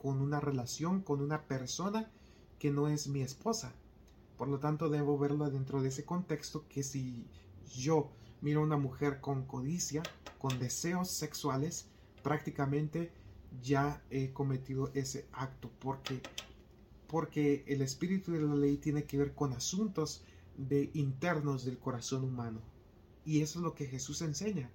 con 0.00 0.20
una 0.20 0.40
relación 0.40 1.00
con 1.00 1.20
una 1.20 1.42
persona 1.46 2.10
que 2.58 2.70
no 2.70 2.88
es 2.88 3.08
mi 3.08 3.22
esposa. 3.22 3.72
Por 4.36 4.48
lo 4.48 4.58
tanto, 4.58 4.88
debo 4.88 5.18
verlo 5.18 5.48
dentro 5.50 5.82
de 5.82 5.88
ese 5.88 6.04
contexto 6.04 6.66
que 6.68 6.82
si 6.82 7.26
yo 7.74 8.10
miro 8.40 8.60
a 8.60 8.64
una 8.64 8.76
mujer 8.76 9.20
con 9.20 9.46
codicia, 9.46 10.02
con 10.38 10.58
deseos 10.58 11.08
sexuales, 11.10 11.86
prácticamente 12.22 13.12
ya 13.62 14.02
he 14.10 14.32
cometido 14.32 14.90
ese 14.94 15.26
acto 15.32 15.70
porque 15.78 16.20
porque 17.06 17.62
el 17.66 17.82
espíritu 17.82 18.32
de 18.32 18.40
la 18.40 18.54
ley 18.54 18.78
tiene 18.78 19.04
que 19.04 19.18
ver 19.18 19.34
con 19.34 19.52
asuntos 19.52 20.24
de 20.56 20.90
internos 20.94 21.62
del 21.66 21.78
corazón 21.78 22.24
humano 22.24 22.71
y 23.24 23.40
eso 23.40 23.58
es 23.58 23.62
lo 23.62 23.74
que 23.74 23.86
Jesús 23.86 24.22
enseña, 24.22 24.70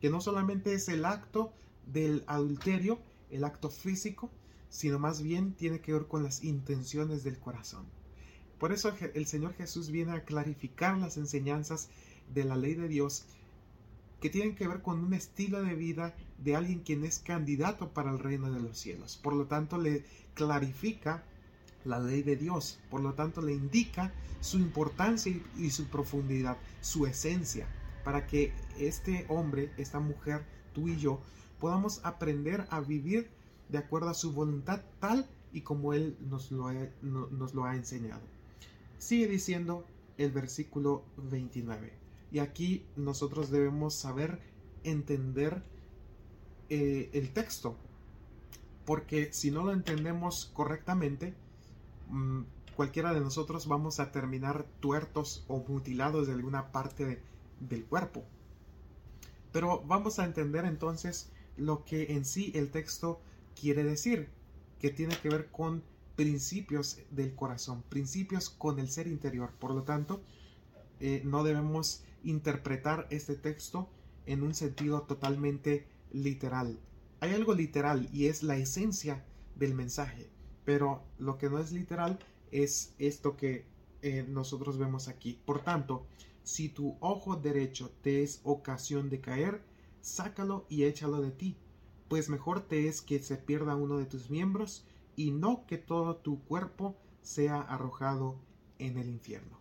que 0.00 0.10
no 0.10 0.20
solamente 0.20 0.74
es 0.74 0.88
el 0.88 1.04
acto 1.04 1.52
del 1.86 2.24
adulterio, 2.26 3.00
el 3.30 3.44
acto 3.44 3.70
físico, 3.70 4.30
sino 4.68 4.98
más 4.98 5.22
bien 5.22 5.54
tiene 5.54 5.80
que 5.80 5.92
ver 5.92 6.06
con 6.06 6.22
las 6.22 6.44
intenciones 6.44 7.24
del 7.24 7.38
corazón. 7.38 7.86
Por 8.58 8.72
eso 8.72 8.94
el 9.14 9.26
Señor 9.26 9.54
Jesús 9.54 9.90
viene 9.90 10.12
a 10.12 10.24
clarificar 10.24 10.96
las 10.98 11.16
enseñanzas 11.16 11.88
de 12.32 12.44
la 12.44 12.56
ley 12.56 12.74
de 12.74 12.88
Dios 12.88 13.24
que 14.20 14.30
tienen 14.30 14.54
que 14.54 14.68
ver 14.68 14.82
con 14.82 15.02
un 15.02 15.14
estilo 15.14 15.62
de 15.62 15.74
vida 15.74 16.14
de 16.38 16.54
alguien 16.54 16.80
quien 16.80 17.04
es 17.04 17.18
candidato 17.18 17.88
para 17.94 18.10
el 18.10 18.18
reino 18.18 18.52
de 18.52 18.60
los 18.60 18.78
cielos. 18.78 19.16
Por 19.16 19.34
lo 19.34 19.46
tanto, 19.46 19.78
le 19.78 20.04
clarifica 20.34 21.24
la 21.86 21.98
ley 21.98 22.22
de 22.22 22.36
Dios. 22.36 22.78
Por 22.90 23.00
lo 23.00 23.14
tanto, 23.14 23.40
le 23.40 23.54
indica 23.54 24.12
su 24.40 24.58
importancia 24.58 25.34
y 25.56 25.70
su 25.70 25.86
profundidad, 25.86 26.58
su 26.82 27.06
esencia 27.06 27.66
para 28.10 28.26
que 28.26 28.52
este 28.76 29.24
hombre, 29.28 29.70
esta 29.76 30.00
mujer, 30.00 30.44
tú 30.72 30.88
y 30.88 30.96
yo, 30.96 31.20
podamos 31.60 32.00
aprender 32.04 32.66
a 32.68 32.80
vivir 32.80 33.30
de 33.68 33.78
acuerdo 33.78 34.08
a 34.08 34.14
su 34.14 34.32
voluntad 34.32 34.82
tal 34.98 35.28
y 35.52 35.60
como 35.60 35.94
Él 35.94 36.16
nos 36.28 36.50
lo 36.50 36.66
ha, 36.66 36.74
nos 37.02 37.54
lo 37.54 37.64
ha 37.66 37.76
enseñado. 37.76 38.22
Sigue 38.98 39.28
diciendo 39.28 39.84
el 40.18 40.32
versículo 40.32 41.04
29. 41.18 41.92
Y 42.32 42.40
aquí 42.40 42.84
nosotros 42.96 43.48
debemos 43.48 43.94
saber 43.94 44.40
entender 44.82 45.62
eh, 46.68 47.10
el 47.12 47.32
texto. 47.32 47.76
Porque 48.86 49.32
si 49.32 49.52
no 49.52 49.62
lo 49.62 49.72
entendemos 49.72 50.50
correctamente, 50.52 51.32
mm, 52.08 52.40
cualquiera 52.74 53.14
de 53.14 53.20
nosotros 53.20 53.68
vamos 53.68 54.00
a 54.00 54.10
terminar 54.10 54.66
tuertos 54.80 55.44
o 55.46 55.58
mutilados 55.68 56.26
de 56.26 56.32
alguna 56.32 56.72
parte 56.72 57.04
de, 57.04 57.29
del 57.60 57.84
cuerpo. 57.84 58.24
Pero 59.52 59.82
vamos 59.86 60.18
a 60.18 60.24
entender 60.24 60.64
entonces 60.64 61.30
lo 61.56 61.84
que 61.84 62.14
en 62.14 62.24
sí 62.24 62.52
el 62.54 62.70
texto 62.70 63.20
quiere 63.58 63.84
decir, 63.84 64.28
que 64.78 64.90
tiene 64.90 65.16
que 65.18 65.28
ver 65.28 65.50
con 65.50 65.82
principios 66.16 66.98
del 67.10 67.34
corazón, 67.34 67.82
principios 67.88 68.50
con 68.50 68.78
el 68.78 68.90
ser 68.90 69.06
interior. 69.06 69.50
Por 69.58 69.74
lo 69.74 69.82
tanto, 69.82 70.22
eh, 71.00 71.22
no 71.24 71.44
debemos 71.44 72.02
interpretar 72.24 73.06
este 73.10 73.34
texto 73.34 73.88
en 74.26 74.42
un 74.42 74.54
sentido 74.54 75.02
totalmente 75.02 75.86
literal. 76.12 76.78
Hay 77.20 77.34
algo 77.34 77.54
literal 77.54 78.08
y 78.12 78.26
es 78.26 78.42
la 78.42 78.56
esencia 78.56 79.24
del 79.56 79.74
mensaje, 79.74 80.28
pero 80.64 81.02
lo 81.18 81.38
que 81.38 81.50
no 81.50 81.58
es 81.58 81.72
literal 81.72 82.18
es 82.50 82.94
esto 82.98 83.36
que 83.36 83.64
eh, 84.02 84.24
nosotros 84.28 84.78
vemos 84.78 85.08
aquí. 85.08 85.40
Por 85.44 85.62
tanto, 85.62 86.06
si 86.42 86.68
tu 86.68 86.96
ojo 87.00 87.36
derecho 87.36 87.90
te 88.02 88.22
es 88.22 88.40
ocasión 88.44 89.10
de 89.10 89.20
caer, 89.20 89.62
sácalo 90.00 90.66
y 90.68 90.84
échalo 90.84 91.20
de 91.20 91.30
ti, 91.30 91.56
pues 92.08 92.28
mejor 92.28 92.60
te 92.60 92.88
es 92.88 93.02
que 93.02 93.20
se 93.20 93.36
pierda 93.36 93.76
uno 93.76 93.98
de 93.98 94.06
tus 94.06 94.30
miembros 94.30 94.84
y 95.16 95.30
no 95.30 95.66
que 95.66 95.78
todo 95.78 96.16
tu 96.16 96.42
cuerpo 96.44 96.96
sea 97.22 97.60
arrojado 97.60 98.36
en 98.78 98.98
el 98.98 99.08
infierno. 99.08 99.58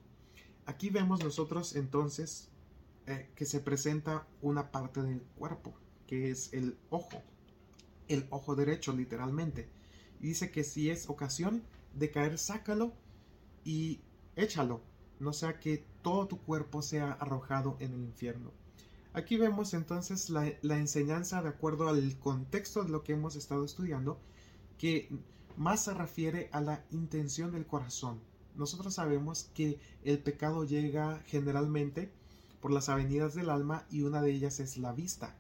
Aquí 0.65 0.89
vemos 0.89 1.23
nosotros 1.23 1.75
entonces 1.75 2.49
eh, 3.07 3.29
que 3.35 3.45
se 3.45 3.59
presenta 3.59 4.27
una 4.41 4.71
parte 4.71 5.01
del 5.01 5.21
cuerpo, 5.35 5.73
que 6.07 6.31
es 6.31 6.53
el 6.53 6.77
ojo, 6.89 7.21
el 8.07 8.25
ojo 8.29 8.55
derecho 8.55 8.93
literalmente. 8.93 9.67
Dice 10.19 10.51
que 10.51 10.63
si 10.63 10.89
es 10.89 11.09
ocasión 11.09 11.63
de 11.93 12.11
caer, 12.11 12.37
sácalo 12.37 12.93
y 13.63 13.99
échalo, 14.39 14.81
no 15.19 15.33
sea 15.33 15.59
que 15.59 15.85
todo 16.01 16.27
tu 16.27 16.39
cuerpo 16.39 16.81
sea 16.81 17.11
arrojado 17.11 17.77
en 17.79 17.93
el 17.93 18.03
infierno. 18.03 18.51
Aquí 19.13 19.37
vemos 19.37 19.73
entonces 19.73 20.29
la, 20.29 20.47
enseñanza 20.77 21.41
de 21.41 21.49
acuerdo 21.49 21.89
al 21.89 22.17
contexto 22.19 22.83
de 22.83 22.89
lo 22.89 23.03
que 23.03 23.13
hemos 23.13 23.35
estado 23.35 23.65
estudiando, 23.65 24.19
que 24.77 25.09
más 25.57 25.83
se 25.83 25.93
refiere 25.93 26.49
a 26.51 26.61
la 26.61 26.85
intención 26.91 27.51
del 27.51 27.65
corazón. 27.65 28.19
Nosotros 28.55 28.93
sabemos 28.93 29.49
que 29.53 29.79
el 30.03 30.19
pecado 30.19 30.63
llega 30.63 31.21
generalmente 31.25 32.11
por 32.61 32.71
las 32.71 32.87
avenidas 32.87 33.33
del 33.33 33.49
alma 33.49 33.85
y 33.89 34.03
una 34.03 34.21
de 34.21 34.31
ellas 34.31 34.59
es 34.59 34.77
la 34.77 34.93
vista. 34.93 35.35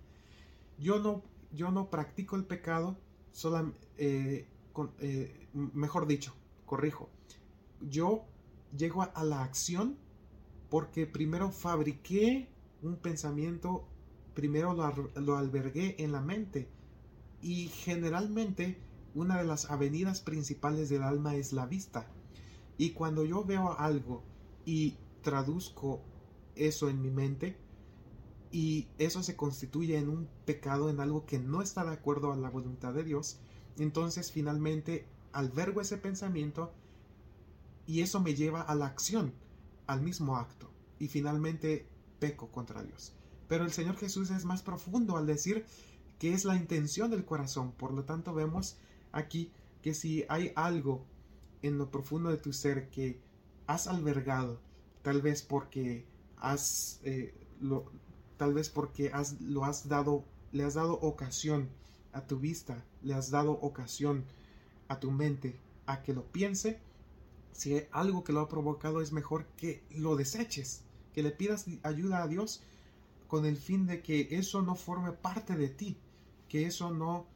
Yo 0.77 0.99
no, 0.99 1.21
yo 1.51 1.71
no 1.71 1.89
practico 1.89 2.35
el 2.35 2.45
pecado, 2.45 2.97
eh, 3.97 4.47
eh, 4.99 5.47
mejor 5.53 6.07
dicho, 6.07 6.33
corrijo, 6.65 7.09
yo 7.81 8.25
llego 8.77 9.03
a, 9.03 9.23
la 9.23 9.43
acción 9.43 9.97
porque 10.69 11.05
primero 11.07 11.51
fabriqué 11.51 12.49
un 12.81 12.97
pensamiento, 12.97 13.87
primero 14.33 14.73
lo, 14.73 15.11
lo 15.19 15.37
albergué 15.37 15.95
en 15.99 16.11
la 16.11 16.21
mente 16.21 16.69
y 17.41 17.67
generalmente 17.67 18.79
una 19.15 19.37
de 19.37 19.45
las 19.45 19.69
avenidas 19.69 20.21
principales 20.21 20.89
del 20.89 21.03
alma 21.03 21.35
es 21.35 21.53
la 21.53 21.65
vista. 21.65 22.07
Y 22.77 22.91
cuando 22.91 23.25
yo 23.25 23.43
veo 23.43 23.77
algo 23.77 24.23
y 24.65 24.97
traduzco 25.21 26.01
eso 26.55 26.89
en 26.89 27.01
mi 27.01 27.09
mente 27.09 27.57
y 28.51 28.87
eso 28.97 29.23
se 29.23 29.35
constituye 29.35 29.97
en 29.97 30.09
un 30.09 30.27
pecado, 30.45 30.89
en 30.89 30.99
algo 30.99 31.25
que 31.25 31.39
no 31.39 31.61
está 31.61 31.83
de 31.83 31.93
acuerdo 31.93 32.31
a 32.31 32.37
la 32.37 32.49
voluntad 32.49 32.93
de 32.93 33.03
Dios, 33.03 33.39
entonces 33.77 34.31
finalmente 34.31 35.07
albergo 35.31 35.81
ese 35.81 35.97
pensamiento 35.97 36.71
y 37.89 38.01
eso 38.01 38.19
me 38.19 38.35
lleva 38.35 38.61
a 38.61 38.75
la 38.75 38.85
acción, 38.85 39.33
al 39.87 40.03
mismo 40.03 40.37
acto, 40.37 40.69
y 40.99 41.07
finalmente 41.07 41.87
peco 42.19 42.51
contra 42.51 42.83
Dios. 42.83 43.13
Pero 43.47 43.65
el 43.65 43.71
Señor 43.71 43.97
Jesús 43.97 44.29
es 44.29 44.45
más 44.45 44.61
profundo 44.61 45.17
al 45.17 45.25
decir 45.25 45.65
que 46.19 46.33
es 46.33 46.45
la 46.45 46.55
intención 46.55 47.09
del 47.09 47.25
corazón. 47.25 47.71
Por 47.71 47.91
lo 47.91 48.03
tanto, 48.03 48.35
vemos 48.35 48.77
aquí 49.11 49.51
que 49.81 49.95
si 49.95 50.23
hay 50.29 50.51
algo 50.55 51.03
en 51.63 51.79
lo 51.79 51.89
profundo 51.89 52.29
de 52.29 52.37
tu 52.37 52.53
ser 52.53 52.91
que 52.91 53.19
has 53.65 53.87
albergado, 53.87 54.61
tal 55.01 55.23
vez 55.23 55.41
porque 55.41 56.05
has, 56.37 56.99
eh, 57.03 57.33
lo, 57.59 57.91
tal 58.37 58.53
vez 58.53 58.69
porque 58.69 59.09
has, 59.11 59.41
lo 59.41 59.65
has 59.65 59.89
dado, 59.89 60.25
le 60.51 60.63
has 60.63 60.75
dado 60.75 60.93
ocasión 60.93 61.69
a 62.13 62.21
tu 62.21 62.37
vista, 62.37 62.85
le 63.01 63.15
has 63.15 63.31
dado 63.31 63.53
ocasión 63.53 64.25
a 64.89 64.99
tu 64.99 65.09
mente 65.09 65.59
a 65.87 66.03
que 66.03 66.13
lo 66.13 66.23
piense, 66.31 66.79
si 67.51 67.83
algo 67.91 68.23
que 68.23 68.33
lo 68.33 68.41
ha 68.41 68.49
provocado 68.49 69.01
es 69.01 69.11
mejor 69.11 69.45
que 69.57 69.83
lo 69.91 70.15
deseches, 70.15 70.83
que 71.13 71.23
le 71.23 71.31
pidas 71.31 71.65
ayuda 71.83 72.23
a 72.23 72.27
Dios 72.27 72.63
con 73.27 73.45
el 73.45 73.57
fin 73.57 73.85
de 73.85 74.01
que 74.01 74.27
eso 74.31 74.61
no 74.61 74.75
forme 74.75 75.11
parte 75.11 75.55
de 75.55 75.69
ti, 75.69 75.97
que 76.47 76.65
eso 76.65 76.91
no 76.91 77.27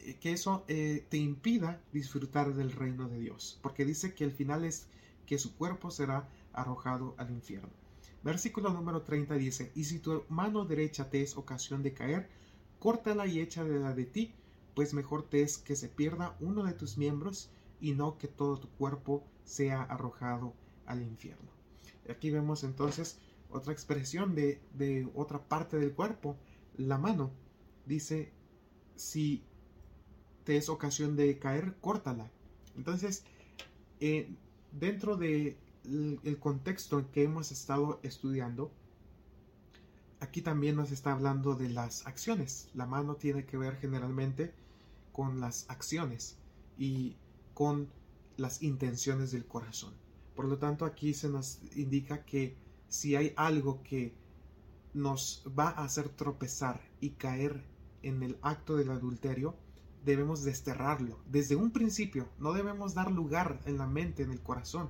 eh, 0.00 0.16
que 0.20 0.32
eso 0.32 0.64
eh, 0.68 1.06
te 1.08 1.16
impida 1.16 1.82
disfrutar 1.92 2.54
del 2.54 2.72
reino 2.72 3.08
de 3.08 3.18
Dios, 3.18 3.58
porque 3.62 3.84
dice 3.84 4.14
que 4.14 4.24
el 4.24 4.32
final 4.32 4.64
es 4.64 4.86
que 5.26 5.38
su 5.38 5.56
cuerpo 5.56 5.90
será 5.90 6.28
arrojado 6.52 7.14
al 7.18 7.30
infierno. 7.30 7.70
Versículo 8.22 8.70
número 8.70 9.02
30 9.02 9.34
dice, 9.34 9.72
y 9.74 9.84
si 9.84 9.98
tu 10.00 10.24
mano 10.28 10.64
derecha 10.64 11.08
te 11.08 11.22
es 11.22 11.36
ocasión 11.36 11.82
de 11.82 11.94
caer, 11.94 12.28
córtala 12.78 13.26
y 13.26 13.40
échala 13.40 13.94
de 13.94 14.04
ti, 14.04 14.34
pues 14.74 14.94
mejor 14.94 15.22
te 15.22 15.42
es 15.42 15.58
que 15.58 15.76
se 15.76 15.88
pierda 15.88 16.36
uno 16.40 16.64
de 16.64 16.72
tus 16.72 16.98
miembros 16.98 17.50
y 17.80 17.92
no 17.92 18.18
que 18.18 18.28
todo 18.28 18.58
tu 18.58 18.68
cuerpo 18.70 19.24
sea 19.44 19.82
arrojado 19.82 20.54
al 20.86 21.02
infierno. 21.02 21.50
Aquí 22.08 22.30
vemos 22.30 22.64
entonces 22.64 23.18
otra 23.50 23.72
expresión 23.72 24.34
de, 24.34 24.60
de 24.74 25.08
otra 25.14 25.38
parte 25.38 25.78
del 25.78 25.92
cuerpo, 25.92 26.36
la 26.76 26.98
mano. 26.98 27.30
Dice, 27.86 28.32
si 28.96 29.44
te 30.44 30.56
es 30.56 30.68
ocasión 30.68 31.16
de 31.16 31.38
caer, 31.38 31.76
córtala. 31.80 32.30
Entonces, 32.76 33.24
eh, 34.00 34.34
dentro 34.72 35.16
de 35.16 35.58
el 35.84 36.38
contexto 36.38 36.98
en 36.98 37.06
que 37.06 37.22
hemos 37.22 37.50
estado 37.50 37.98
estudiando, 38.02 38.70
aquí 40.20 40.42
también 40.42 40.76
nos 40.76 40.90
está 40.90 41.12
hablando 41.12 41.54
de 41.54 41.70
las 41.70 42.06
acciones. 42.06 42.70
La 42.74 42.86
mano 42.86 43.16
tiene 43.16 43.44
que 43.46 43.56
ver 43.56 43.76
generalmente 43.76 44.52
con 45.12 45.40
las 45.40 45.68
acciones 45.70 46.36
y 46.76 47.16
con 47.58 47.88
las 48.36 48.62
intenciones 48.62 49.32
del 49.32 49.44
corazón. 49.44 49.92
Por 50.36 50.44
lo 50.44 50.58
tanto, 50.58 50.84
aquí 50.84 51.12
se 51.12 51.28
nos 51.28 51.58
indica 51.74 52.24
que 52.24 52.54
si 52.86 53.16
hay 53.16 53.32
algo 53.34 53.82
que 53.82 54.14
nos 54.94 55.42
va 55.58 55.70
a 55.70 55.82
hacer 55.82 56.08
tropezar 56.08 56.80
y 57.00 57.10
caer 57.10 57.64
en 58.04 58.22
el 58.22 58.38
acto 58.42 58.76
del 58.76 58.92
adulterio, 58.92 59.56
debemos 60.04 60.44
desterrarlo 60.44 61.18
desde 61.28 61.56
un 61.56 61.72
principio. 61.72 62.28
No 62.38 62.52
debemos 62.52 62.94
dar 62.94 63.10
lugar 63.10 63.58
en 63.64 63.76
la 63.76 63.88
mente, 63.88 64.22
en 64.22 64.30
el 64.30 64.40
corazón, 64.40 64.88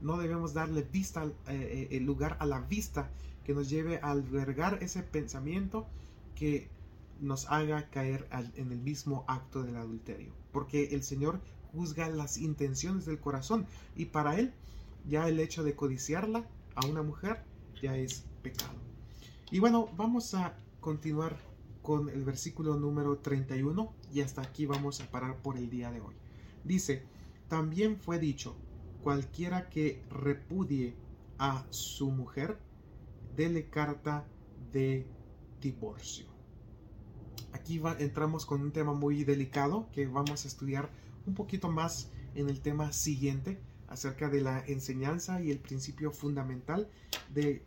no 0.00 0.16
debemos 0.16 0.54
darle 0.54 0.82
vista, 0.82 1.24
eh, 1.48 1.88
eh, 1.90 1.98
lugar 1.98 2.36
a 2.38 2.46
la 2.46 2.60
vista 2.60 3.10
que 3.42 3.54
nos 3.54 3.68
lleve 3.68 3.98
a 4.04 4.12
albergar 4.12 4.78
ese 4.84 5.02
pensamiento 5.02 5.88
que 6.36 6.68
nos 7.20 7.50
haga 7.50 7.90
caer 7.90 8.28
en 8.54 8.70
el 8.70 8.78
mismo 8.78 9.24
acto 9.26 9.64
del 9.64 9.74
adulterio. 9.74 10.32
Porque 10.52 10.94
el 10.94 11.02
Señor 11.02 11.40
juzga 11.74 12.08
las 12.08 12.38
intenciones 12.38 13.04
del 13.04 13.20
corazón 13.20 13.66
y 13.96 14.06
para 14.06 14.38
Él 14.38 14.52
ya 15.08 15.28
el 15.28 15.40
hecho 15.40 15.62
de 15.62 15.74
codiciarla 15.74 16.46
a 16.74 16.86
una 16.86 17.02
mujer 17.02 17.42
ya 17.82 17.96
es 17.96 18.24
pecado. 18.42 18.74
Y 19.50 19.58
bueno, 19.58 19.88
vamos 19.96 20.34
a 20.34 20.56
continuar 20.80 21.36
con 21.82 22.08
el 22.08 22.24
versículo 22.24 22.76
número 22.76 23.18
31 23.18 23.92
y 24.12 24.22
hasta 24.22 24.42
aquí 24.42 24.66
vamos 24.66 25.00
a 25.00 25.10
parar 25.10 25.36
por 25.42 25.58
el 25.58 25.68
día 25.68 25.90
de 25.90 26.00
hoy. 26.00 26.14
Dice, 26.64 27.02
también 27.48 27.98
fue 27.98 28.18
dicho, 28.18 28.56
cualquiera 29.02 29.68
que 29.68 30.02
repudie 30.10 30.94
a 31.38 31.64
su 31.70 32.10
mujer, 32.10 32.58
dele 33.36 33.68
carta 33.68 34.24
de 34.72 35.06
divorcio. 35.60 36.26
Aquí 37.52 37.80
entramos 37.98 38.46
con 38.46 38.62
un 38.62 38.72
tema 38.72 38.94
muy 38.94 39.24
delicado 39.24 39.88
que 39.92 40.06
vamos 40.06 40.44
a 40.44 40.48
estudiar 40.48 40.88
un 41.26 41.34
poquito 41.34 41.70
más 41.70 42.10
en 42.34 42.48
el 42.48 42.60
tema 42.60 42.92
siguiente 42.92 43.58
acerca 43.88 44.28
de 44.28 44.40
la 44.40 44.64
enseñanza 44.66 45.40
y 45.40 45.50
el 45.50 45.58
principio 45.58 46.10
fundamental 46.10 46.88
de, 47.32 47.62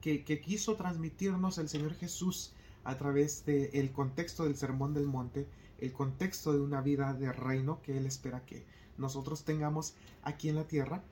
que, 0.00 0.24
que, 0.24 0.40
quiso 0.40 0.76
transmitirnos 0.76 1.58
el 1.58 1.68
Señor 1.68 1.94
Jesús 1.94 2.52
a 2.84 2.96
través 2.96 3.44
del 3.44 3.92
contexto 3.92 4.44
del 4.44 4.56
Sermón 4.56 4.94
del 4.94 5.06
Monte, 5.06 5.46
el 5.78 5.92
contexto 5.92 6.52
de 6.52 6.60
una 6.60 6.80
vida 6.80 7.14
de 7.14 7.32
reino 7.32 7.82
que 7.82 7.96
Él 7.96 8.06
espera 8.06 8.44
que 8.46 8.64
nosotros 8.96 9.44
tengamos 9.44 9.94
aquí 10.22 10.48
en 10.48 10.56
la 10.56 10.66
tierra, 10.66 11.02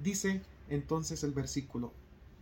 dice 0.00 0.42
entonces 0.68 1.24
el 1.24 1.32
versículo, 1.32 1.92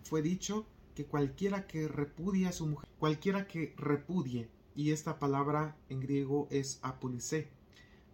fue 0.05 0.23
dicho 0.23 0.67
que 0.95 1.07
cualquiera 1.07 1.67
que 1.67 1.89
repudie 1.89 2.47
a 2.47 2.53
su 2.53 2.67
mujer, 2.67 2.89
cualquiera 2.99 3.47
que 3.47 3.75
repudie, 3.77 4.49
y 4.75 4.91
esta 4.91 5.19
palabra 5.19 5.77
en 5.89 6.01
griego 6.01 6.49
es 6.51 6.79
apolise, 6.83 7.49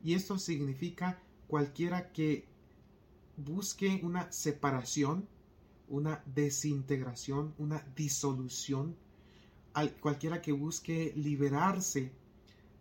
y 0.02 0.14
esto 0.14 0.38
significa 0.38 1.20
cualquiera 1.46 2.12
que 2.12 2.46
busque 3.36 4.00
una 4.02 4.30
separación, 4.32 5.28
una 5.88 6.22
desintegración, 6.26 7.54
una 7.58 7.84
disolución, 7.96 8.96
cualquiera 10.00 10.42
que 10.42 10.52
busque 10.52 11.12
liberarse, 11.16 12.12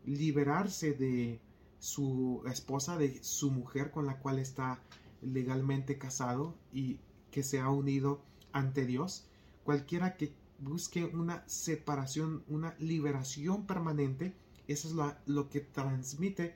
liberarse 0.05 0.93
de, 0.93 1.39
su 1.79 2.43
esposa, 2.47 2.97
de 2.97 3.23
su 3.23 3.51
mujer 3.51 3.91
con 3.91 4.05
la 4.05 4.19
cual 4.19 4.39
está 4.39 4.81
legalmente 5.21 5.97
casado 5.97 6.55
y 6.73 6.99
que 7.31 7.43
se 7.43 7.59
ha 7.59 7.69
unido 7.69 8.21
ante 8.51 8.85
Dios. 8.85 9.27
Cualquiera 9.63 10.15
que 10.17 10.33
busque 10.59 11.05
una 11.05 11.47
separación, 11.47 12.43
una 12.47 12.75
liberación 12.79 13.65
permanente, 13.65 14.33
eso 14.67 14.87
es 14.87 15.15
lo 15.27 15.49
que 15.49 15.61
transmite 15.61 16.55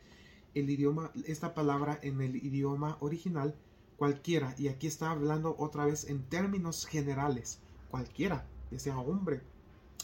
el 0.54 0.70
idioma, 0.70 1.12
esta 1.26 1.54
palabra 1.54 2.00
en 2.02 2.22
el 2.22 2.36
idioma 2.36 2.98
original, 3.00 3.56
cualquiera. 3.98 4.56
Y 4.58 4.68
aquí 4.68 4.88
está 4.88 5.12
hablando 5.12 5.56
otra 5.58 5.86
vez 5.86 6.10
en 6.10 6.24
términos 6.24 6.86
generales, 6.86 7.60
cualquiera, 7.90 8.46
que 8.70 8.80
sea 8.80 8.98
hombre. 8.98 9.42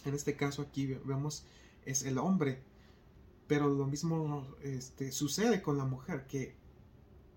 En 0.06 0.14
este 0.14 0.36
caso 0.36 0.62
aquí 0.62 0.86
vemos 1.06 1.46
es 1.86 2.04
el 2.04 2.18
hombre 2.18 2.62
pero 3.48 3.70
lo 3.70 3.86
mismo 3.88 4.46
este, 4.62 5.12
sucede 5.12 5.62
con 5.62 5.78
la 5.78 5.86
mujer 5.86 6.26
que, 6.28 6.54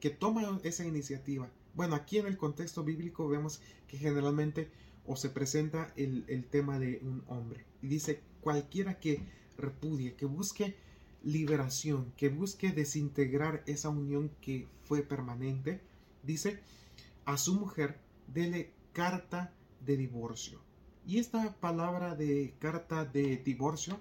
que 0.00 0.10
toma 0.10 0.60
esa 0.64 0.84
iniciativa 0.84 1.50
Bueno, 1.74 1.94
aquí 1.94 2.18
en 2.18 2.26
el 2.26 2.36
contexto 2.36 2.84
bíblico 2.84 3.28
vemos 3.28 3.62
que 3.86 3.96
generalmente 3.96 4.70
o 5.06 5.16
se 5.16 5.30
presenta 5.30 5.92
el, 5.96 6.24
el 6.28 6.44
tema 6.44 6.78
de 6.78 7.00
un 7.02 7.24
hombre. 7.26 7.64
Y 7.82 7.88
dice, 7.88 8.20
cualquiera 8.40 8.98
que 9.00 9.26
repudie, 9.56 10.14
que 10.14 10.26
busque 10.26 10.76
liberación, 11.22 12.12
que 12.16 12.28
busque 12.28 12.72
desintegrar 12.72 13.62
esa 13.66 13.88
unión 13.88 14.30
que 14.40 14.68
fue 14.84 15.02
permanente, 15.02 15.80
dice, 16.22 16.60
a 17.24 17.36
su 17.36 17.54
mujer, 17.54 17.98
dele 18.26 18.72
carta 18.92 19.52
de 19.84 19.96
divorcio. 19.96 20.60
Y 21.06 21.18
esta 21.18 21.54
palabra 21.54 22.14
de 22.14 22.54
carta 22.58 23.04
de 23.04 23.36
divorcio 23.38 23.98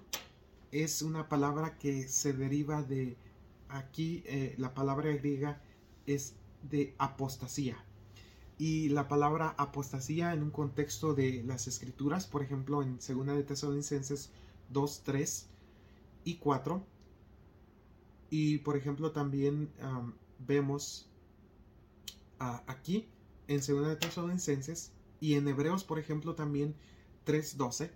es 0.72 1.02
una 1.02 1.28
palabra 1.30 1.78
que 1.78 2.08
se 2.08 2.34
deriva 2.34 2.84
de 2.84 3.18
aquí, 3.70 4.24
eh, 4.26 4.56
la 4.58 4.74
palabra 4.74 5.12
griega 5.14 5.62
es 6.06 6.36
de 6.64 6.96
apostasía. 6.98 7.78
Y 8.58 8.90
la 8.90 9.08
palabra 9.08 9.56
apostasía 9.58 10.34
en 10.34 10.44
un 10.44 10.52
contexto 10.52 11.14
de 11.14 11.44
las 11.46 11.68
escrituras, 11.68 12.28
por 12.28 12.44
ejemplo 12.44 12.84
en 12.84 12.98
2 12.98 13.26
de 13.26 13.44
Tesalonicenses 13.44 14.32
2, 14.70 15.02
3 15.06 15.48
y 16.26 16.36
4, 16.36 16.86
y 18.30 18.60
por 18.60 18.78
ejemplo 18.78 19.12
también 19.12 19.72
vemos 20.40 21.10
aquí 22.40 23.08
en 23.48 23.60
2 23.60 23.68
de 23.88 23.96
Tesalonicenses 23.96 24.92
y 25.20 25.34
en 25.34 25.48
Hebreos 25.48 25.84
por 25.84 26.00
ejemplo 26.00 26.36
también 26.36 26.76
3.12. 27.26 27.92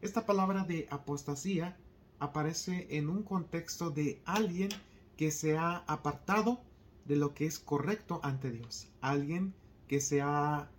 Esta 0.00 0.24
palabra 0.24 0.64
de 0.64 0.86
apostasía 0.90 1.76
aparece 2.18 2.86
en 2.96 3.10
un 3.10 3.22
contexto 3.22 3.90
de 3.90 4.22
alguien 4.24 4.68
que 5.16 5.30
se 5.30 5.58
ha 5.58 5.78
apartado 5.86 6.60
de 7.04 7.16
lo 7.16 7.34
que 7.34 7.46
es 7.46 7.58
correcto 7.58 8.20
ante 8.22 8.50
Dios. 8.50 8.88
Alguien 9.00 9.54
que 9.88 10.00
se 10.00 10.20
ha 10.22 10.70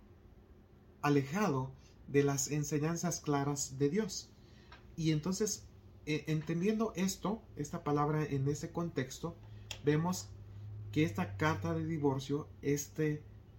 alejado 1.02 1.72
de 2.08 2.22
las 2.24 2.50
enseñanzas 2.50 3.20
claras 3.20 3.78
de 3.78 3.90
Dios. 3.90 4.30
Y 4.96 5.10
entonces 5.10 5.66
eh, 6.06 6.24
entendiendo 6.26 6.92
esto, 6.96 7.42
esta 7.56 7.84
palabra 7.84 8.24
en 8.24 8.48
ese 8.48 8.70
contexto, 8.70 9.36
vemos 9.84 10.28
que 10.90 11.04
esta 11.04 11.36
carta 11.36 11.74
de 11.74 11.86
divorcio, 11.86 12.48
esta 12.60 13.04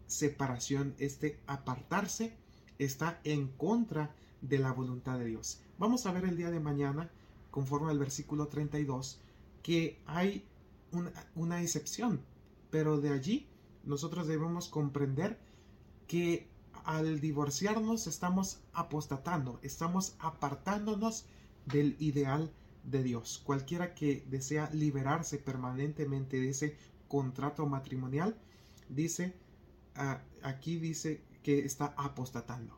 separación, 0.07 0.93
este 0.99 1.39
apartarse, 1.47 2.35
está 2.77 3.19
en 3.23 3.47
contra 3.47 4.13
de 4.41 4.59
la 4.59 4.71
voluntad 4.71 5.17
de 5.17 5.25
Dios. 5.25 5.61
Vamos 5.77 6.05
a 6.05 6.11
ver 6.11 6.25
el 6.25 6.37
día 6.37 6.51
de 6.51 6.59
mañana, 6.59 7.09
conforme 7.49 7.91
al 7.91 7.99
versículo 7.99 8.47
32, 8.47 9.19
que 9.61 10.01
hay 10.05 10.45
una, 10.91 11.11
una 11.35 11.61
excepción, 11.61 12.21
pero 12.69 12.99
de 12.99 13.09
allí 13.09 13.47
nosotros 13.83 14.27
debemos 14.27 14.67
comprender 14.67 15.39
que 16.07 16.47
al 16.83 17.19
divorciarnos 17.19 18.07
estamos 18.07 18.59
apostatando, 18.73 19.59
estamos 19.61 20.15
apartándonos 20.19 21.25
del 21.65 21.95
ideal 21.99 22.51
de 22.83 23.03
Dios. 23.03 23.41
Cualquiera 23.43 23.93
que 23.93 24.25
desea 24.29 24.69
liberarse 24.73 25.37
permanentemente 25.37 26.39
de 26.39 26.49
ese 26.49 26.75
contrato 27.07 27.65
matrimonial, 27.65 28.35
dice, 28.89 29.33
ah, 29.95 30.21
aquí 30.41 30.77
dice 30.77 31.21
que 31.41 31.59
está 31.59 31.93
apostatando. 31.97 32.77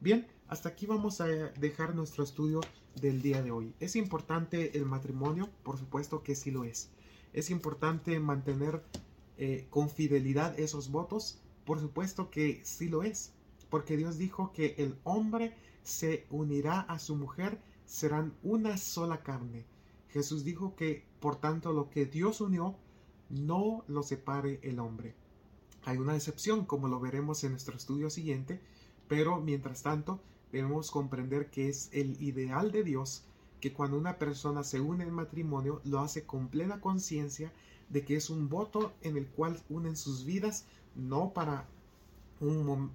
Bien, 0.00 0.26
hasta 0.48 0.70
aquí 0.70 0.86
vamos 0.86 1.20
a 1.20 1.26
dejar 1.26 1.94
nuestro 1.94 2.24
estudio 2.24 2.60
del 3.00 3.22
día 3.22 3.42
de 3.42 3.50
hoy. 3.50 3.74
¿Es 3.80 3.96
importante 3.96 4.76
el 4.76 4.86
matrimonio? 4.86 5.48
Por 5.62 5.78
supuesto 5.78 6.22
que 6.22 6.34
sí 6.34 6.50
lo 6.50 6.64
es. 6.64 6.90
¿Es 7.32 7.50
importante 7.50 8.18
mantener 8.18 8.82
eh, 9.36 9.66
con 9.70 9.90
fidelidad 9.90 10.58
esos 10.58 10.90
votos? 10.90 11.38
Por 11.64 11.80
supuesto 11.80 12.30
que 12.30 12.60
sí 12.64 12.88
lo 12.88 13.02
es. 13.02 13.32
Porque 13.68 13.96
Dios 13.96 14.18
dijo 14.18 14.52
que 14.52 14.74
el 14.78 14.98
hombre 15.04 15.54
se 15.82 16.26
unirá 16.30 16.80
a 16.80 16.98
su 16.98 17.14
mujer 17.14 17.60
serán 17.90 18.32
una 18.44 18.76
sola 18.76 19.24
carne. 19.24 19.64
Jesús 20.10 20.44
dijo 20.44 20.76
que, 20.76 21.04
por 21.18 21.40
tanto, 21.40 21.72
lo 21.72 21.90
que 21.90 22.06
Dios 22.06 22.40
unió, 22.40 22.76
no 23.28 23.84
lo 23.88 24.04
separe 24.04 24.60
el 24.62 24.78
hombre. 24.78 25.16
Hay 25.82 25.98
una 25.98 26.14
excepción, 26.14 26.66
como 26.66 26.86
lo 26.86 27.00
veremos 27.00 27.42
en 27.42 27.50
nuestro 27.50 27.76
estudio 27.76 28.08
siguiente, 28.08 28.60
pero 29.08 29.40
mientras 29.40 29.82
tanto 29.82 30.20
debemos 30.52 30.92
comprender 30.92 31.50
que 31.50 31.68
es 31.68 31.88
el 31.92 32.22
ideal 32.22 32.70
de 32.70 32.84
Dios 32.84 33.24
que 33.60 33.72
cuando 33.72 33.98
una 33.98 34.18
persona 34.18 34.62
se 34.62 34.80
une 34.80 35.04
en 35.04 35.12
matrimonio 35.12 35.80
lo 35.84 35.98
hace 35.98 36.24
con 36.24 36.48
plena 36.48 36.80
conciencia 36.80 37.52
de 37.88 38.04
que 38.04 38.14
es 38.14 38.30
un 38.30 38.48
voto 38.48 38.92
en 39.02 39.16
el 39.16 39.26
cual 39.26 39.60
unen 39.68 39.96
sus 39.96 40.24
vidas 40.24 40.64
no 40.94 41.32
para 41.32 41.66
un 42.38 42.90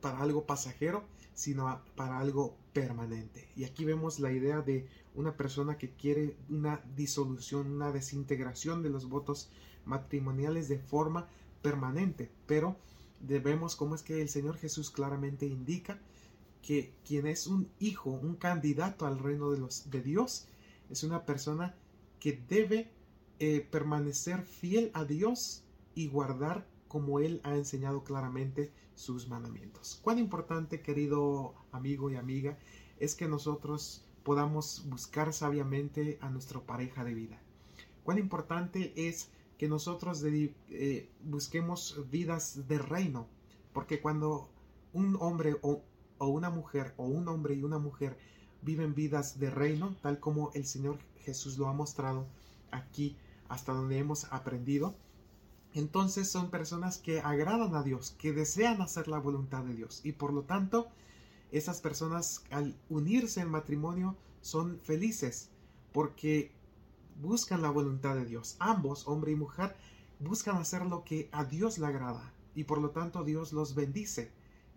para 0.00 0.20
algo 0.20 0.44
pasajero, 0.44 1.04
sino 1.36 1.80
para 1.94 2.18
algo 2.18 2.56
permanente. 2.72 3.46
Y 3.54 3.64
aquí 3.64 3.84
vemos 3.84 4.18
la 4.18 4.32
idea 4.32 4.62
de 4.62 4.88
una 5.14 5.36
persona 5.36 5.76
que 5.76 5.90
quiere 5.90 6.34
una 6.48 6.80
disolución, 6.96 7.70
una 7.70 7.92
desintegración 7.92 8.82
de 8.82 8.88
los 8.88 9.08
votos 9.08 9.50
matrimoniales 9.84 10.68
de 10.68 10.78
forma 10.78 11.28
permanente. 11.62 12.30
Pero 12.46 12.76
debemos, 13.20 13.76
como 13.76 13.94
es 13.94 14.02
que 14.02 14.22
el 14.22 14.30
Señor 14.30 14.56
Jesús 14.56 14.90
claramente 14.90 15.46
indica 15.46 16.00
que 16.62 16.94
quien 17.06 17.26
es 17.26 17.46
un 17.46 17.68
hijo, 17.78 18.10
un 18.10 18.34
candidato 18.36 19.06
al 19.06 19.18
reino 19.18 19.50
de, 19.50 19.58
los, 19.58 19.90
de 19.90 20.00
Dios, 20.00 20.46
es 20.90 21.04
una 21.04 21.26
persona 21.26 21.74
que 22.18 22.42
debe 22.48 22.90
eh, 23.38 23.66
permanecer 23.70 24.42
fiel 24.42 24.90
a 24.94 25.04
Dios 25.04 25.62
y 25.94 26.08
guardar 26.08 26.66
como 26.88 27.20
Él 27.20 27.42
ha 27.44 27.54
enseñado 27.54 28.04
claramente 28.04 28.72
sus 28.96 29.28
mandamientos. 29.28 30.00
Cuán 30.02 30.18
importante, 30.18 30.80
querido 30.80 31.54
amigo 31.70 32.10
y 32.10 32.16
amiga, 32.16 32.58
es 32.98 33.14
que 33.14 33.28
nosotros 33.28 34.04
podamos 34.24 34.84
buscar 34.88 35.32
sabiamente 35.32 36.18
a 36.20 36.30
nuestra 36.30 36.60
pareja 36.60 37.04
de 37.04 37.14
vida. 37.14 37.38
Cuán 38.02 38.18
importante 38.18 38.92
es 38.96 39.30
que 39.58 39.68
nosotros 39.68 40.24
eh, 40.24 41.08
busquemos 41.22 42.10
vidas 42.10 42.66
de 42.66 42.78
reino, 42.78 43.28
porque 43.72 44.00
cuando 44.00 44.50
un 44.92 45.16
hombre 45.20 45.56
o, 45.62 45.82
o 46.18 46.26
una 46.26 46.50
mujer 46.50 46.94
o 46.96 47.06
un 47.06 47.28
hombre 47.28 47.54
y 47.54 47.62
una 47.62 47.78
mujer 47.78 48.18
viven 48.62 48.94
vidas 48.94 49.38
de 49.38 49.50
reino, 49.50 49.94
tal 50.02 50.18
como 50.18 50.50
el 50.54 50.66
Señor 50.66 50.98
Jesús 51.20 51.58
lo 51.58 51.68
ha 51.68 51.72
mostrado 51.72 52.26
aquí 52.70 53.16
hasta 53.48 53.72
donde 53.72 53.98
hemos 53.98 54.24
aprendido, 54.32 54.96
entonces 55.76 56.30
son 56.30 56.48
personas 56.48 56.96
que 56.96 57.20
agradan 57.20 57.74
a 57.74 57.82
Dios, 57.82 58.16
que 58.18 58.32
desean 58.32 58.80
hacer 58.80 59.08
la 59.08 59.18
voluntad 59.18 59.62
de 59.62 59.74
Dios. 59.74 60.00
Y 60.04 60.12
por 60.12 60.32
lo 60.32 60.42
tanto, 60.42 60.88
esas 61.52 61.82
personas 61.82 62.44
al 62.50 62.74
unirse 62.88 63.42
en 63.42 63.50
matrimonio 63.50 64.16
son 64.40 64.80
felices 64.80 65.50
porque 65.92 66.50
buscan 67.20 67.60
la 67.60 67.68
voluntad 67.68 68.14
de 68.14 68.24
Dios. 68.24 68.56
Ambos, 68.58 69.06
hombre 69.06 69.32
y 69.32 69.36
mujer, 69.36 69.76
buscan 70.18 70.56
hacer 70.56 70.86
lo 70.86 71.04
que 71.04 71.28
a 71.30 71.44
Dios 71.44 71.76
le 71.76 71.86
agrada. 71.86 72.32
Y 72.54 72.64
por 72.64 72.80
lo 72.80 72.88
tanto 72.88 73.22
Dios 73.22 73.52
los 73.52 73.74
bendice. 73.74 74.32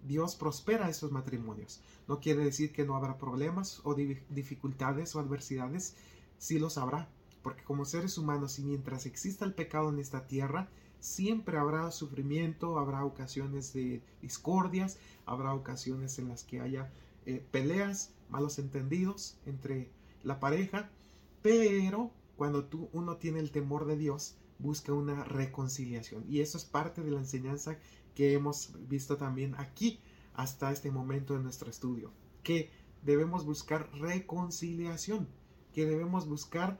Dios 0.06 0.36
prospera 0.36 0.90
esos 0.90 1.14
matrimonios. 1.14 1.80
No 2.10 2.20
quiere 2.20 2.44
decir 2.44 2.74
que 2.74 2.84
no 2.84 2.98
habrá 2.98 3.18
problemas 3.18 3.80
o 3.86 3.96
dificultades 3.96 5.16
o 5.16 5.22
adversidades. 5.22 5.96
Sí 6.40 6.60
los 6.60 6.78
habrá. 6.78 7.08
Porque 7.42 7.64
como 7.64 7.86
seres 7.86 8.18
humanos 8.18 8.60
y 8.60 8.64
mientras 8.64 9.06
exista 9.06 9.46
el 9.46 9.54
pecado 9.54 9.88
en 9.90 10.00
esta 10.00 10.28
tierra, 10.28 10.68
siempre 11.00 11.58
habrá 11.58 11.92
sufrimiento, 11.92 12.78
habrá 12.78 13.06
ocasiones 13.06 13.74
de 13.74 14.02
discordias, 14.22 14.98
habrá 15.26 15.54
ocasiones 15.54 16.20
en 16.20 16.30
las 16.30 16.44
que 16.44 16.60
haya 16.60 16.92
eh, 17.26 17.46
peleas, 17.52 18.12
malos 18.30 18.60
entendidos 18.60 19.38
entre 19.46 19.90
la 20.24 20.40
pareja, 20.40 20.90
pero 21.42 22.12
cuando 22.36 22.66
tú, 22.66 22.90
uno 22.94 23.18
tiene 23.18 23.40
el 23.40 23.52
temor 23.52 23.86
de 23.86 23.98
Dios, 23.98 24.36
busca 24.60 24.94
una 24.94 25.24
reconciliación. 25.24 26.26
Y 26.30 26.42
eso 26.42 26.58
es 26.58 26.66
parte 26.66 27.02
de 27.02 27.12
la 27.12 27.20
enseñanza 27.20 27.78
que 28.16 28.34
hemos 28.34 28.72
visto 28.88 29.18
también 29.18 29.56
aquí 29.58 30.00
hasta 30.34 30.72
este 30.72 30.92
momento 30.92 31.36
en 31.36 31.44
nuestro 31.44 31.70
estudio, 31.70 32.12
que 32.44 32.69
debemos 33.04 33.46
buscar 33.46 33.90
reconciliación, 33.94 35.28
que 35.73 35.86
debemos 35.86 36.28
buscar 36.28 36.80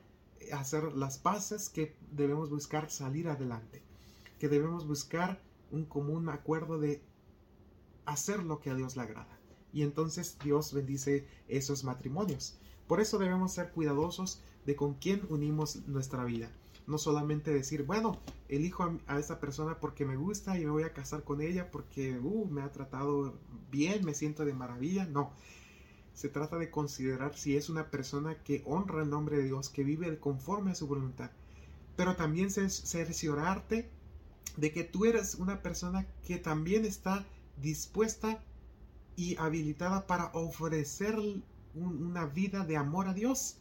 hacer 0.54 0.94
las 0.94 1.18
paces, 1.18 1.70
que 1.70 1.96
debemos 2.12 2.50
buscar 2.50 2.90
salir 2.90 3.28
adelante 3.28 3.84
que 4.40 4.50
debemos 4.50 4.88
buscar 4.88 5.42
un 5.72 5.86
común 5.86 6.30
acuerdo 6.30 6.80
de 6.80 7.02
hacer 8.06 8.44
lo 8.44 8.60
que 8.60 8.70
a 8.70 8.76
Dios 8.76 8.96
le 8.96 9.04
agrada. 9.04 9.40
Y 9.72 9.84
entonces 9.84 10.38
Dios 10.44 10.74
bendice 10.74 11.28
esos 11.48 11.84
matrimonios. 11.84 12.58
Por 12.88 13.00
eso 13.02 13.20
debemos 13.20 13.54
ser 13.54 13.72
cuidadosos 13.72 14.42
de 14.66 14.76
con 14.76 14.96
quién 14.96 15.22
unimos 15.30 15.88
nuestra 15.88 16.24
vida. 16.24 16.50
No 16.88 16.98
solamente 16.98 17.54
decir, 17.54 17.84
bueno, 17.84 18.18
elijo 18.48 18.98
a, 19.06 19.20
esa 19.20 19.40
persona 19.40 19.80
porque 19.80 20.06
me 20.06 20.16
gusta 20.16 20.58
y 20.58 20.66
me 20.66 20.72
voy 20.72 20.84
a 20.84 20.94
casar 20.94 21.24
con 21.24 21.42
ella 21.42 21.70
porque 21.70 22.18
uh, 22.18 22.48
me 22.48 22.64
ha 22.64 22.72
tratado 22.72 23.36
bien, 23.70 24.04
me 24.04 24.16
siento 24.16 24.44
de 24.44 24.54
maravilla. 24.54 25.06
No, 25.06 25.32
se 26.16 26.30
trata 26.30 26.58
de 26.58 26.72
considerar 26.72 27.38
si 27.38 27.56
es 27.56 27.70
una 27.70 27.92
persona 27.92 28.42
que 28.44 28.64
honra 28.66 29.04
el 29.04 29.10
nombre 29.10 29.38
de 29.38 29.44
Dios, 29.44 29.70
que 29.70 29.84
vive 29.84 30.18
conforme 30.18 30.72
a 30.72 30.76
su 30.76 30.88
voluntad. 30.88 31.30
Pero 31.96 32.16
también 32.16 32.50
cerciorarte 32.50 33.90
de 34.60 34.72
que 34.72 34.84
tú 34.84 35.06
eres 35.06 35.36
una 35.36 35.62
persona 35.62 36.08
que 36.26 36.38
también 36.38 36.86
está 36.86 37.26
dispuesta 37.62 38.44
y 39.16 39.36
habilitada 39.38 40.08
para 40.08 40.32
ofrecer 40.34 41.18
una 41.74 42.26
vida 42.26 42.66
de 42.66 42.78
amor 42.78 43.08
a 43.08 43.14
Dios 43.14 43.58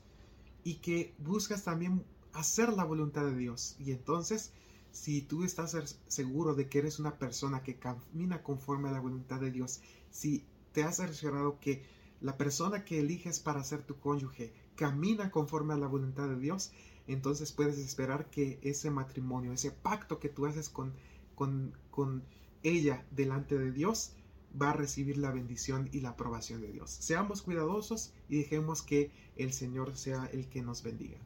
y 0.65 0.77
que 0.77 1.15
buscas 1.19 1.65
también 1.65 2.05
hacer 2.33 2.73
la 2.73 2.85
voluntad 2.85 3.25
de 3.25 3.37
Dios. 3.37 3.77
Y 3.79 3.93
entonces, 3.93 4.53
si 4.93 5.23
tú 5.23 5.45
estás 5.45 5.99
seguro 6.07 6.55
de 6.55 6.69
que 6.69 6.79
eres 6.79 6.99
una 6.99 7.19
persona 7.19 7.63
que 7.63 7.79
camina 7.79 8.43
conforme 8.43 8.89
a 8.89 8.93
la 8.93 9.01
voluntad 9.01 9.41
de 9.41 9.51
Dios, 9.51 9.81
si 10.11 10.45
te 10.73 10.83
has 10.83 10.97
cerciorado 10.97 11.59
que 11.61 11.85
la 12.21 12.37
persona 12.37 12.85
que 12.85 12.99
eliges 13.01 13.39
para 13.39 13.63
ser 13.63 13.83
tu 13.83 13.99
cónyuge 13.99 14.53
camina 14.75 15.31
conforme 15.31 15.75
a 15.75 15.79
la 15.79 15.87
voluntad 15.87 16.29
de 16.29 16.39
Dios, 16.39 16.73
entonces 17.09 17.53
puedes 17.53 17.79
esperar 17.79 18.31
que 18.31 18.59
ese 18.63 18.91
matrimonio, 18.91 19.53
ese 19.53 19.71
pacto 19.71 20.21
que 20.21 20.29
tú 20.29 20.47
haces 20.47 20.69
con, 20.69 20.93
con, 21.35 21.77
con 21.91 22.23
ella 22.63 23.05
delante 23.11 23.59
de 23.59 23.73
Dios, 23.73 24.13
va 24.61 24.71
a 24.71 24.75
recibir 24.75 25.19
la 25.19 25.31
bendición 25.31 25.89
y 25.93 26.01
la 26.01 26.11
aprobación 26.11 26.61
de 26.61 26.73
Dios. 26.73 26.91
Seamos 26.91 27.43
cuidadosos 27.43 28.13
y 28.29 28.39
dejemos 28.39 28.83
que 28.83 29.11
el 29.37 29.53
Señor 29.53 29.97
sea 29.97 30.27
el 30.33 30.49
que 30.49 30.63
nos 30.63 30.83
bendiga. 30.83 31.19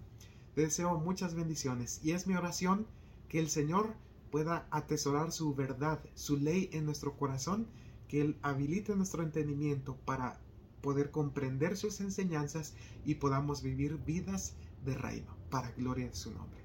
Te 0.54 0.62
deseo 0.62 0.98
muchas 0.98 1.34
bendiciones 1.34 2.00
y 2.02 2.12
es 2.12 2.26
mi 2.26 2.34
oración 2.34 2.86
que 3.28 3.38
el 3.38 3.48
Señor 3.48 3.94
pueda 4.30 4.66
atesorar 4.70 5.32
su 5.32 5.54
verdad, 5.54 6.00
su 6.14 6.36
ley 6.36 6.68
en 6.72 6.84
nuestro 6.84 7.16
corazón, 7.16 7.66
que 8.08 8.20
Él 8.20 8.38
habilite 8.42 8.94
nuestro 8.96 9.22
entendimiento 9.22 9.96
para 10.04 10.40
poder 10.82 11.10
comprender 11.10 11.76
sus 11.76 12.00
enseñanzas 12.00 12.74
y 13.04 13.14
podamos 13.14 13.62
vivir 13.62 13.96
vidas 13.98 14.54
de 14.84 14.94
reino 14.94 15.36
para 15.50 15.70
gloria 15.72 16.06
de 16.06 16.14
su 16.14 16.32
nombre. 16.32 16.60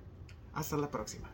Hasta 0.53 0.77
la 0.77 0.89
próxima. 0.89 1.29